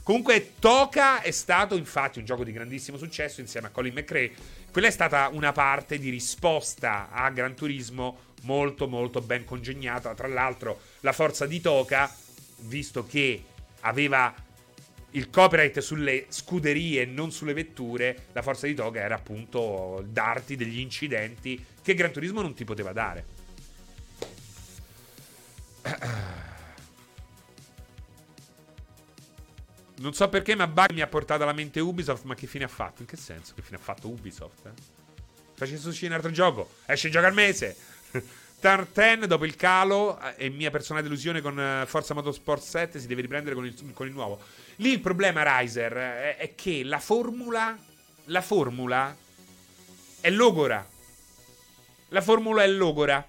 [0.02, 4.30] Comunque Toka è stato infatti un gioco di grandissimo successo insieme a Colin McRae.
[4.70, 10.14] Quella è stata una parte di risposta a Gran Turismo molto molto ben congegnata.
[10.14, 12.14] Tra l'altro la forza di Toka,
[12.58, 13.42] visto che
[13.80, 14.32] aveva
[15.10, 20.54] il copyright sulle scuderie e non sulle vetture, la forza di Toga era appunto darti
[20.54, 23.35] degli incidenti che Gran Turismo non ti poteva dare.
[29.98, 32.24] Non so perché, ma Bug mi ha portato alla mente Ubisoft.
[32.24, 33.00] Ma che fine ha fatto?
[33.00, 33.54] In che senso?
[33.54, 34.66] Che fine ha fatto Ubisoft?
[34.66, 34.70] Eh?
[35.54, 36.70] Facessi uscire un altro gioco.
[36.84, 37.76] Esce il gioco al mese.
[38.60, 43.06] Tartan, dopo il calo eh, e mia personale delusione con eh, Forza Motorsport 7, si
[43.06, 44.40] deve riprendere con il, con il nuovo.
[44.76, 47.76] Lì il problema, Riser, è, è che la formula.
[48.26, 49.16] La formula
[50.20, 50.86] è logora.
[52.08, 53.26] La formula è logora.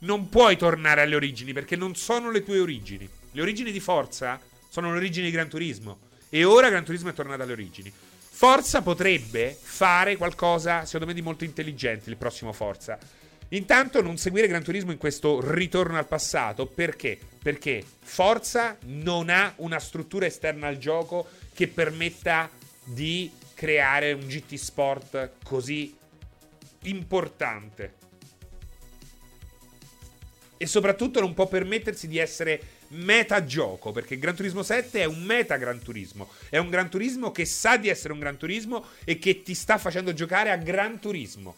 [0.00, 3.08] Non puoi tornare alle origini perché non sono le tue origini.
[3.32, 5.98] Le origini di Forza sono le origini di Gran Turismo.
[6.30, 7.92] E ora Gran Turismo è tornato alle origini.
[7.92, 12.98] Forza potrebbe fare qualcosa, secondo me, di molto intelligente il prossimo Forza.
[13.48, 17.18] Intanto non seguire Gran Turismo in questo ritorno al passato, perché?
[17.42, 22.48] Perché Forza non ha una struttura esterna al gioco che permetta
[22.84, 25.94] di creare un GT Sport così
[26.84, 27.99] importante.
[30.62, 35.56] E soprattutto non può permettersi di essere metagioco, perché Gran Turismo 7 è un meta
[35.56, 36.28] Gran Turismo.
[36.50, 39.78] È un Gran Turismo che sa di essere un Gran Turismo e che ti sta
[39.78, 41.56] facendo giocare a Gran Turismo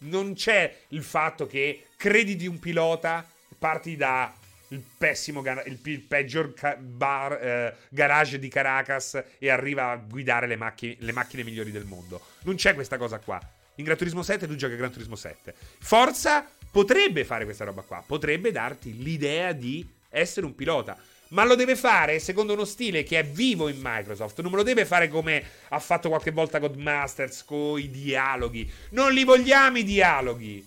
[0.00, 3.26] non c'è il fatto che credi di un pilota,
[3.58, 4.32] parti da
[4.68, 10.56] il pessimo, il, il peggior bar, eh, garage di Caracas e arriva a guidare le,
[10.56, 12.20] macchine, le macchine migliori del mondo.
[12.42, 13.40] Non c'è questa cosa qua.
[13.76, 15.54] In Gran Turismo 7 tu giochi a Gran Turismo 7.
[15.78, 20.98] Forza potrebbe fare questa roba qua, potrebbe darti l'idea di essere un pilota
[21.30, 24.40] ma lo deve fare secondo uno stile che è vivo in Microsoft.
[24.40, 28.70] Non me lo deve fare come ha fatto qualche volta Godmasters con i dialoghi.
[28.90, 30.66] Non li vogliamo i dialoghi.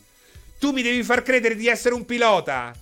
[0.60, 2.74] Tu mi devi far credere di essere un pilota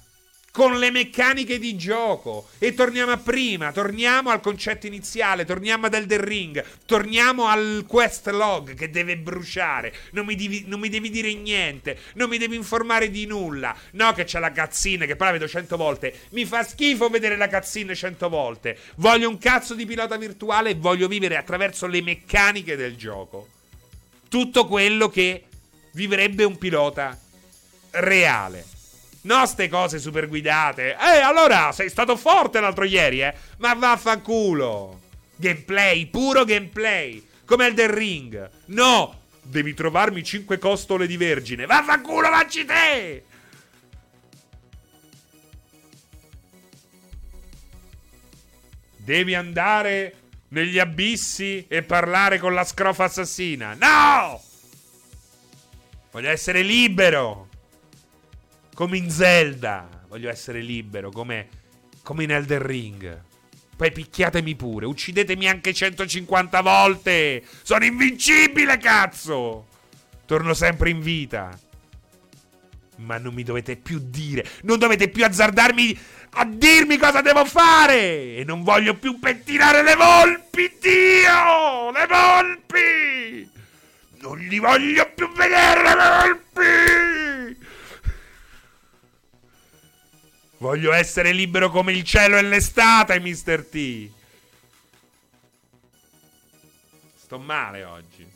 [0.52, 2.50] con le meccaniche di gioco.
[2.60, 8.28] E torniamo a prima, torniamo al concetto iniziale, torniamo ad Elden Ring, torniamo al quest
[8.28, 9.94] log che deve bruciare.
[10.12, 13.76] Non mi, devi, non mi devi dire niente, non mi devi informare di nulla.
[13.92, 16.14] No, che c'è la cazzina che poi la vedo cento volte.
[16.30, 18.78] Mi fa schifo vedere la cazzina cento volte.
[18.96, 23.48] Voglio un cazzo di pilota virtuale e voglio vivere attraverso le meccaniche del gioco.
[24.28, 25.46] Tutto quello che
[25.94, 27.20] vivrebbe un pilota
[27.92, 28.71] reale.
[29.24, 30.96] No, ste cose super guidate.
[30.96, 33.34] Eh, allora, sei stato forte l'altro ieri, eh?
[33.58, 35.00] Ma vaffanculo.
[35.36, 37.28] Gameplay, puro gameplay.
[37.46, 38.50] Come il del ring.
[38.66, 41.66] No, devi trovarmi 5 costole di vergine.
[41.66, 43.24] Vaffanculo, facci te!
[48.96, 50.16] Devi andare
[50.50, 53.76] negli abissi e parlare con la scrofa assassina.
[53.80, 54.42] No!
[56.12, 57.50] Voglio essere libero.
[58.74, 59.88] Come in Zelda.
[60.08, 61.48] Voglio essere libero, come,
[62.04, 63.22] come in Elden Ring.
[63.76, 67.44] Poi picchiatemi pure, uccidetemi anche 150 volte.
[67.64, 69.68] Sono invincibile, cazzo!
[70.26, 71.58] Torno sempre in vita.
[72.98, 76.00] Ma non mi dovete più dire, non dovete più azzardarmi
[76.34, 78.36] a dirmi cosa devo fare!
[78.36, 81.92] E non voglio più pettinare le volpi, Dio!
[81.92, 83.50] Le volpi!
[84.22, 87.61] Non li voglio più vedere le volpi!
[90.62, 93.66] Voglio essere libero come il cielo e l'estate, Mr.
[93.66, 94.10] T.
[97.16, 98.30] Sto male oggi.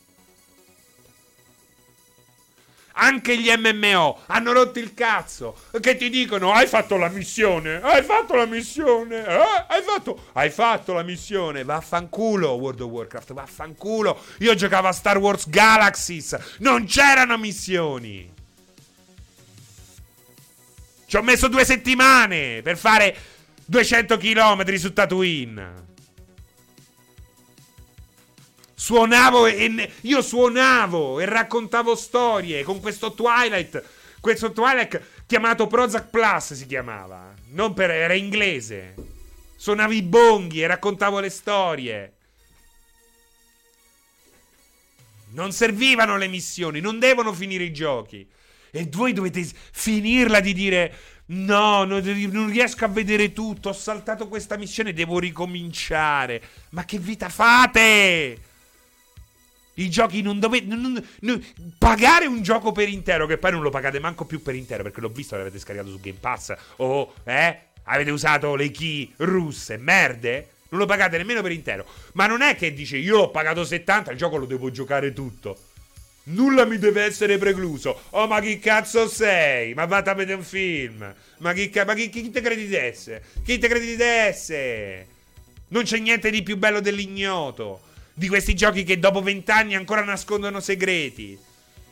[2.94, 5.56] Anche gli MMO hanno rotto il cazzo.
[5.80, 7.80] Che ti dicono: Hai fatto la missione?
[7.80, 9.24] Hai fatto la missione?
[9.24, 9.64] Eh?
[9.68, 10.30] Hai fatto.
[10.32, 11.62] Hai fatto la missione?
[11.62, 13.34] Vaffanculo, World of Warcraft.
[13.34, 14.20] Vaffanculo.
[14.40, 16.36] Io giocavo a Star Wars Galaxies.
[16.58, 18.34] Non c'erano missioni.
[21.16, 23.16] Ci ho messo due settimane per fare
[23.64, 25.72] 200 km su Tatooine.
[28.74, 33.82] Suonavo e io suonavo e raccontavo storie con questo Twilight.
[34.20, 37.32] Questo Twilight chiamato Prozac Plus si chiamava.
[37.52, 38.94] Non per, era inglese.
[39.56, 42.12] Suonavo i bonghi e raccontavo le storie.
[45.30, 48.34] Non servivano le missioni, non devono finire i giochi.
[48.76, 50.94] E voi dovete finirla di dire:
[51.26, 53.70] No, non, riesco a vedere tutto.
[53.70, 56.40] Ho saltato questa missione, devo ricominciare.
[56.70, 58.38] Ma che vita fate?
[59.74, 60.66] I giochi non dovete.
[60.66, 61.44] Non, non,
[61.78, 65.00] pagare un gioco per intero, che poi non lo pagate manco più per intero, perché
[65.00, 66.54] l'ho visto, l'avete scaricato su Game Pass.
[66.76, 67.58] O, eh?
[67.88, 70.50] Avete usato le key russe, merde?
[70.68, 71.86] Non lo pagate nemmeno per intero.
[72.12, 75.56] Ma non è che dice io ho pagato 70, il gioco lo devo giocare tutto.
[76.28, 78.02] Nulla mi deve essere precluso.
[78.10, 79.74] Oh, ma chi cazzo sei?
[79.74, 81.14] Ma vatti a vedere un film.
[81.38, 83.22] Ma chi, ma chi, chi te credi di essere?
[83.44, 85.06] Chi te credi di essere?
[85.68, 90.58] Non c'è niente di più bello dell'ignoto di questi giochi che dopo vent'anni ancora nascondono
[90.58, 91.38] segreti.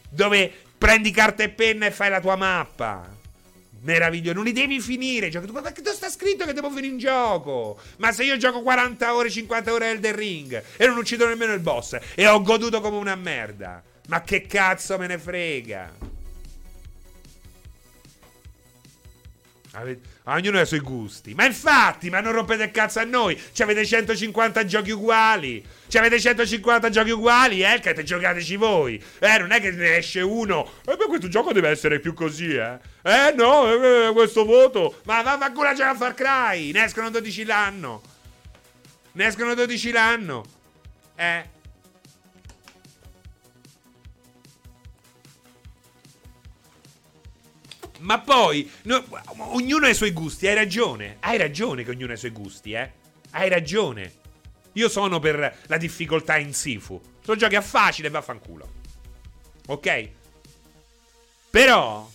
[0.08, 3.08] Dove prendi carta e penna e fai la tua mappa.
[3.82, 5.28] Meraviglioso, non li devi finire.
[5.28, 5.52] Giochi.
[5.52, 7.78] Ma che sta scritto che devo finire in gioco?
[7.98, 11.60] Ma se io gioco 40 ore, 50 ore Elden Ring e non uccido nemmeno il
[11.60, 13.82] boss e ho goduto come una merda.
[14.08, 16.12] Ma che cazzo me ne frega?
[20.26, 21.34] ognuno ha i suoi gusti.
[21.34, 23.40] Ma infatti, ma non rompete il cazzo a noi.
[23.52, 25.64] Ci avete 150 giochi uguali.
[25.88, 27.80] Ci avete 150 giochi uguali, eh?
[27.80, 29.02] Che te giocateci voi.
[29.18, 30.70] Eh, non è che ne esce uno.
[30.86, 32.78] Eh, beh, questo gioco deve essere più così, eh.
[33.02, 35.00] Eh, no, eh, questo voto.
[35.04, 36.70] Ma va a culo a Far Cry.
[36.72, 38.02] Ne escono 12 l'anno.
[39.12, 40.44] Ne escono 12 l'anno.
[41.16, 41.62] Eh.
[48.04, 49.02] Ma poi, no,
[49.52, 51.16] ognuno ha i suoi gusti, hai ragione.
[51.20, 52.90] Hai ragione che ognuno ha i suoi gusti, eh.
[53.30, 54.12] Hai ragione.
[54.72, 57.00] Io sono per la difficoltà in Sifu.
[57.22, 58.72] Sono giochi a facile vaffanculo.
[59.68, 60.08] Ok?
[61.48, 62.10] Però,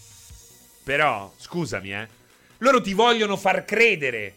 [0.84, 2.08] però, scusami, eh.
[2.60, 4.36] Loro ti vogliono far credere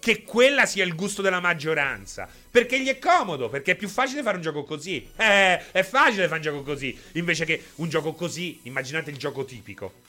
[0.00, 2.28] che quella sia il gusto della maggioranza.
[2.50, 5.08] Perché gli è comodo, perché è più facile fare un gioco così.
[5.16, 6.94] Eh, è facile fare un gioco così.
[7.12, 10.03] Invece che un gioco così, immaginate il gioco tipico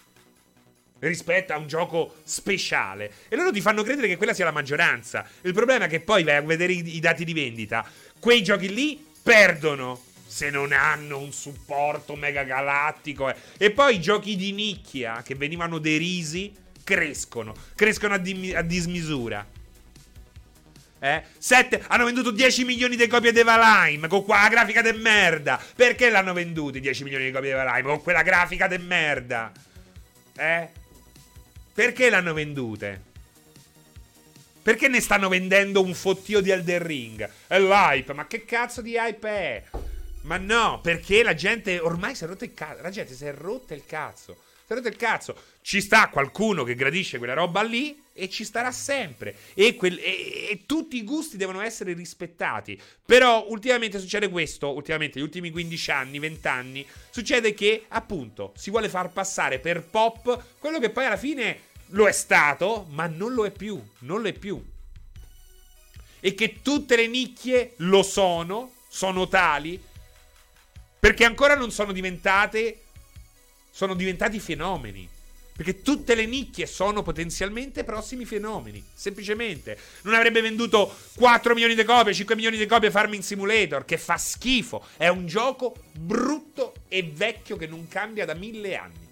[1.00, 3.12] rispetto a un gioco speciale.
[3.28, 5.28] E loro ti fanno credere che quella sia la maggioranza.
[5.42, 7.88] Il problema è che poi vai a vedere i, i dati di vendita.
[8.20, 13.30] Quei giochi lì perdono se non hanno un supporto mega galattico.
[13.30, 13.36] Eh.
[13.58, 17.54] E poi i giochi di nicchia che venivano derisi crescono.
[17.76, 19.46] Crescono a, di, a dismisura.
[21.00, 21.24] Eh?
[21.38, 25.62] 7, hanno venduto 10 milioni di copie di Valheim con quella grafica de merda.
[25.76, 29.52] Perché l'hanno venduti 10 milioni di copie di Valheim con quella grafica de merda?
[30.36, 30.70] Eh?
[31.76, 33.02] Perché l'hanno vendute?
[34.62, 37.30] Perché ne stanno vendendo un fottio di Elden Ring?
[37.48, 39.64] È l'hype, ma che cazzo di hype è?
[40.22, 42.82] Ma no, perché la gente ormai si è rotta il cazzo.
[42.82, 44.38] La gente si è rotta il cazzo.
[44.66, 45.38] Si è rotta il cazzo.
[45.62, 49.36] Ci sta qualcuno che gradisce quella roba lì e ci starà sempre.
[49.54, 52.82] E, quel, e, e, tutti i gusti devono essere rispettati.
[53.06, 58.70] Però ultimamente succede questo, ultimamente, negli ultimi 15 anni, 20 anni, succede che appunto si
[58.70, 63.34] vuole far passare per pop quello che poi alla fine lo è stato, ma non
[63.34, 63.82] lo è più.
[64.00, 64.64] Non lo è più.
[66.20, 69.82] E che tutte le nicchie lo sono, sono tali,
[71.00, 72.82] perché ancora non sono diventate,
[73.70, 75.08] sono diventati fenomeni.
[75.56, 78.84] Perché tutte le nicchie sono potenzialmente prossimi fenomeni.
[78.94, 79.78] Semplicemente.
[80.02, 84.18] Non avrebbe venduto 4 milioni di copie, 5 milioni di copie Farming Simulator, che fa
[84.18, 84.86] schifo.
[84.98, 89.05] È un gioco brutto e vecchio che non cambia da mille anni.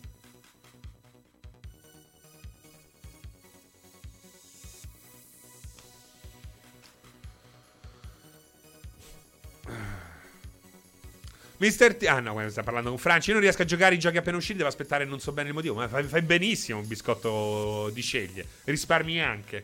[11.64, 12.04] Mister T.
[12.08, 13.30] Ah, no, sta parlando con Franci.
[13.30, 14.58] Io non riesco a giocare i giochi appena usciti.
[14.58, 15.76] Devo aspettare, non so bene il motivo.
[15.76, 18.46] Ma fai, fai benissimo un biscotto di sceglie.
[18.66, 19.64] Risparmi anche.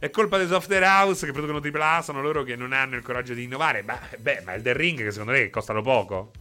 [0.00, 2.02] È colpa dei software house che producono AAA.
[2.02, 3.84] Sono loro che non hanno il coraggio di innovare.
[3.84, 6.32] Beh, beh ma Elden Ring, che secondo me costano poco.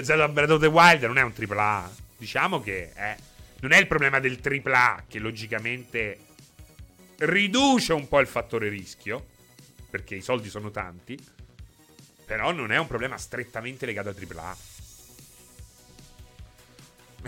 [0.00, 1.90] Zelda Breath of the Wild non è un AAA.
[2.18, 3.16] Diciamo che è,
[3.60, 6.18] non è il problema del AAA, che logicamente
[7.16, 9.26] riduce un po' il fattore rischio.
[9.90, 11.36] Perché i soldi sono tanti
[12.28, 14.56] però non è un problema strettamente legato al AAA.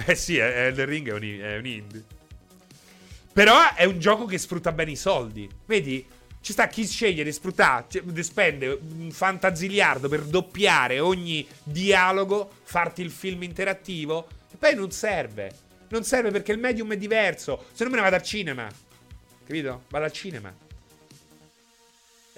[0.06, 2.05] Eh sì, Elden Ring è un, è un indie.
[3.32, 5.48] Però è un gioco che sfrutta bene i soldi.
[5.64, 6.06] Vedi?
[6.43, 13.01] Ci sta chi sceglie di sfruttare, di spende un fantaziliardo per doppiare ogni dialogo, farti
[13.01, 14.28] il film interattivo.
[14.52, 15.51] E poi non serve.
[15.89, 17.68] Non serve perché il medium è diverso.
[17.72, 18.68] Se no me ne vado al cinema.
[19.47, 19.85] Capito?
[19.89, 20.55] Vado al cinema.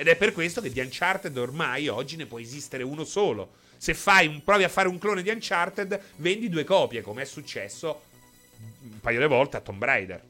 [0.02, 3.52] Ed è per questo che di Uncharted ormai oggi ne può esistere uno solo.
[3.76, 8.02] Se fai provi a fare un clone di Uncharted, vendi due copie, come è successo
[8.80, 10.20] un paio di volte a Tomb Raider.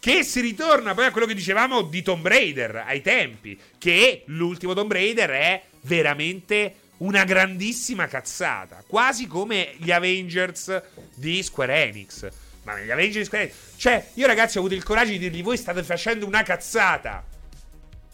[0.00, 4.74] Che si ritorna poi a quello che dicevamo di Tomb Raider ai tempi, che l'ultimo
[4.74, 10.82] Tomb Raider è veramente una grandissima cazzata, quasi come gli Avengers
[11.14, 12.28] di Square Enix.
[12.64, 13.56] Ma gli Avengers di Square Enix...
[13.76, 17.30] Cioè, io ragazzi ho avuto il coraggio di dirgli voi state facendo una cazzata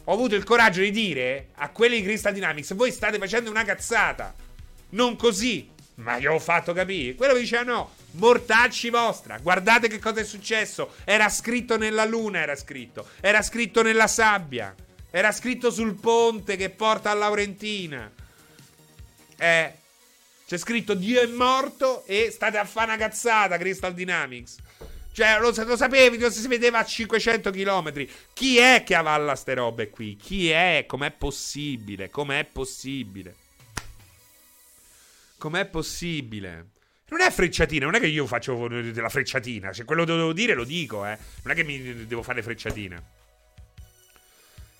[0.08, 3.64] ho avuto il coraggio di dire a quelli di Crystal Dynamics: voi state facendo una
[3.64, 4.34] cazzata.
[4.90, 5.68] Non così.
[5.96, 7.14] Ma gli ho fatto capire.
[7.14, 7.94] Quello mi diceva no.
[8.12, 9.36] Mortacci vostra.
[9.38, 10.94] Guardate che cosa è successo.
[11.04, 13.06] Era scritto nella luna, era scritto.
[13.20, 14.74] Era scritto nella sabbia.
[15.10, 18.10] Era scritto sul ponte che porta a Laurentina.
[19.36, 19.72] Eh.
[20.46, 24.56] C'è scritto Dio è morto e state a fare una cazzata, Crystal Dynamics.
[25.12, 28.06] Cioè, lo, lo sapevi, lo si vedeva a 500 km.
[28.32, 30.16] Chi è che avalla ste robe qui?
[30.16, 30.84] Chi è?
[30.86, 32.10] Com'è possibile?
[32.10, 33.34] Com'è possibile?
[35.38, 36.66] Com'è possibile?
[37.10, 39.72] Non è frecciatina, non è che io faccio della frecciatina.
[39.72, 41.16] Se quello che devo dire lo dico, eh.
[41.42, 43.02] Non è che mi devo fare frecciatina.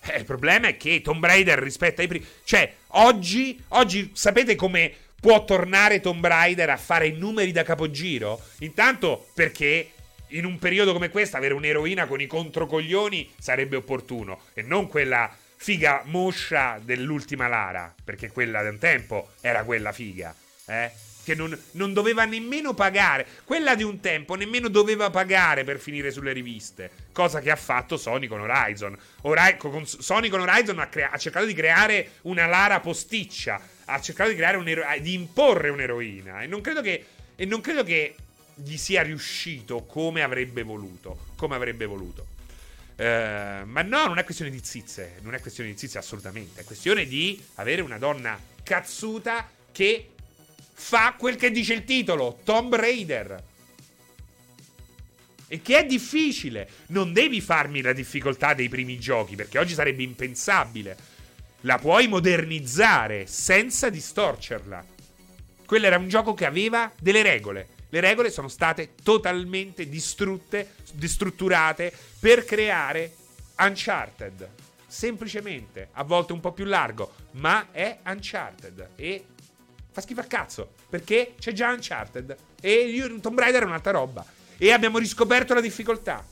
[0.01, 2.25] Eh, il problema è che Tomb Raider rispetto ai primi.
[2.43, 8.41] Cioè, oggi, oggi sapete come può tornare Tomb Raider a fare i numeri da capogiro?
[8.59, 9.91] Intanto perché
[10.29, 15.35] in un periodo come questo avere un'eroina con i controcoglioni sarebbe opportuno e non quella
[15.61, 20.33] figa moscia dell'ultima Lara, perché quella da un tempo era quella figa,
[20.65, 20.91] eh?
[21.21, 23.27] Che non, non, doveva nemmeno pagare.
[23.43, 26.89] Quella di un tempo nemmeno doveva pagare per finire sulle riviste.
[27.11, 28.97] Cosa che ha fatto Sony con Horizon.
[29.23, 33.61] Ora, con Sony con Horizon ha, crea- ha, cercato di creare una Lara posticcia.
[33.85, 36.41] Ha cercato di, creare di imporre un'eroina.
[36.41, 37.05] E non credo che.
[37.35, 38.15] E non credo che
[38.63, 41.27] gli sia riuscito come avrebbe voluto.
[41.35, 42.37] Come avrebbe voluto.
[42.95, 45.15] Uh, ma no, non è questione di zizze.
[45.21, 46.61] Non è questione di zizze assolutamente.
[46.61, 50.09] È questione di avere una donna cazzuta che
[50.73, 53.43] fa quel che dice il titolo: Tomb Raider.
[55.47, 56.69] E che è difficile.
[56.87, 60.97] Non devi farmi la difficoltà dei primi giochi, perché oggi sarebbe impensabile.
[61.61, 64.85] La puoi modernizzare senza distorcerla.
[65.65, 67.67] Quello era un gioco che aveva delle regole.
[67.91, 73.15] Le regole sono state totalmente distrutte, distrutturate per creare
[73.57, 74.47] Uncharted.
[74.85, 78.89] Semplicemente, a volte un po' più largo, ma è Uncharted.
[78.95, 79.25] E
[79.91, 82.35] fa schifo a cazzo, perché c'è già Uncharted.
[82.61, 84.23] E io, Tomb Raider è un'altra roba.
[84.57, 86.23] E abbiamo riscoperto la difficoltà.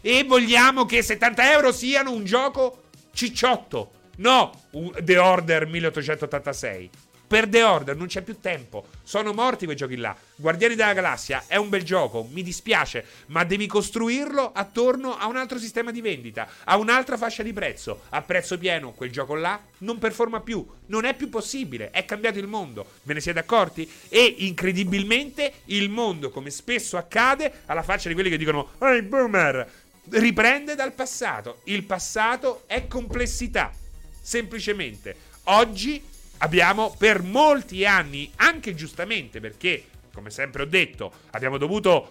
[0.00, 3.92] E vogliamo che 70 euro siano un gioco cicciotto.
[4.16, 4.68] No,
[5.02, 6.90] The Order 1886
[7.34, 8.86] per The Order non c'è più tempo.
[9.02, 10.16] Sono morti quei giochi là.
[10.36, 15.36] Guardiani della Galassia è un bel gioco, mi dispiace, ma devi costruirlo attorno a un
[15.36, 18.02] altro sistema di vendita, a un'altra fascia di prezzo.
[18.10, 22.38] A prezzo pieno quel gioco là non performa più, non è più possibile, è cambiato
[22.38, 22.86] il mondo.
[23.02, 23.90] Ve ne siete accorti?
[24.08, 29.68] E incredibilmente il mondo, come spesso accade, alla faccia di quelli che dicono "Ehi boomer",
[30.10, 31.62] riprende dal passato.
[31.64, 33.72] Il passato è complessità.
[34.20, 36.12] Semplicemente oggi
[36.44, 42.10] abbiamo per molti anni, anche giustamente perché, come sempre ho detto, abbiamo dovuto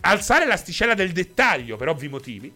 [0.00, 2.52] alzare l'asticella del dettaglio per ovvi motivi,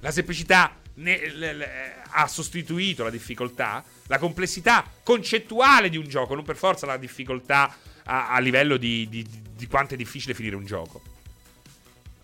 [0.00, 6.34] la semplicità ne, le, le, ha sostituito la difficoltà, la complessità concettuale di un gioco,
[6.34, 7.74] non per forza la difficoltà
[8.04, 11.00] a, a livello di, di, di quanto è difficile finire un gioco.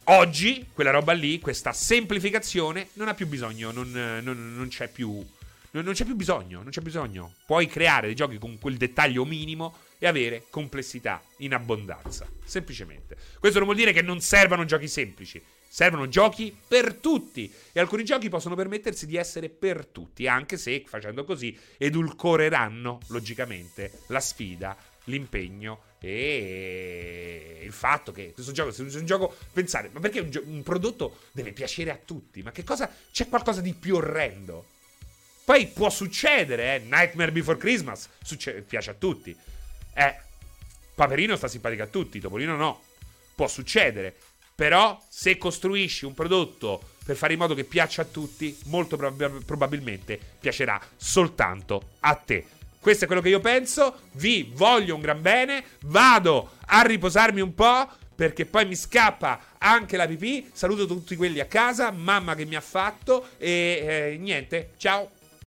[0.04, 3.90] Oggi quella roba lì, questa semplificazione, non ha più bisogno, non,
[4.22, 5.24] non, non c'è più
[5.72, 7.34] non, non c'è più bisogno, non c'è bisogno.
[7.46, 12.26] Puoi creare dei giochi con quel dettaglio minimo e avere complessità in abbondanza.
[12.44, 13.16] Semplicemente.
[13.38, 15.40] Questo non vuol dire che non servano giochi semplici.
[15.68, 20.84] Servono giochi per tutti e alcuni giochi possono permettersi di essere per tutti, anche se
[20.86, 29.06] facendo così edulcoreranno logicamente la sfida, l'impegno e il fatto che questo gioco, se un
[29.06, 32.42] gioco, pensare, ma perché un, gio- un prodotto deve piacere a tutti?
[32.42, 34.66] Ma che cosa c'è qualcosa di più orrendo?
[35.44, 39.36] Poi può succedere, eh, Nightmare Before Christmas succe- piace a tutti.
[39.94, 40.16] Eh,
[40.94, 42.82] Paperino sta simpatico a tutti, Topolino no.
[43.34, 44.14] Può succedere.
[44.54, 49.44] Però se costruisci un prodotto per fare in modo che piaccia a tutti, molto prob-
[49.44, 52.46] probabilmente piacerà soltanto a te.
[52.78, 54.00] Questo è quello che io penso.
[54.12, 55.64] Vi voglio un gran bene.
[55.82, 57.88] Vado a riposarmi un po'.
[58.14, 60.50] Perché poi mi scappa anche la pipì.
[60.52, 61.90] Saluto tutti quelli a casa.
[61.90, 63.30] Mamma che mi ha fatto.
[63.38, 64.72] E eh, niente.
[64.76, 65.10] Ciao.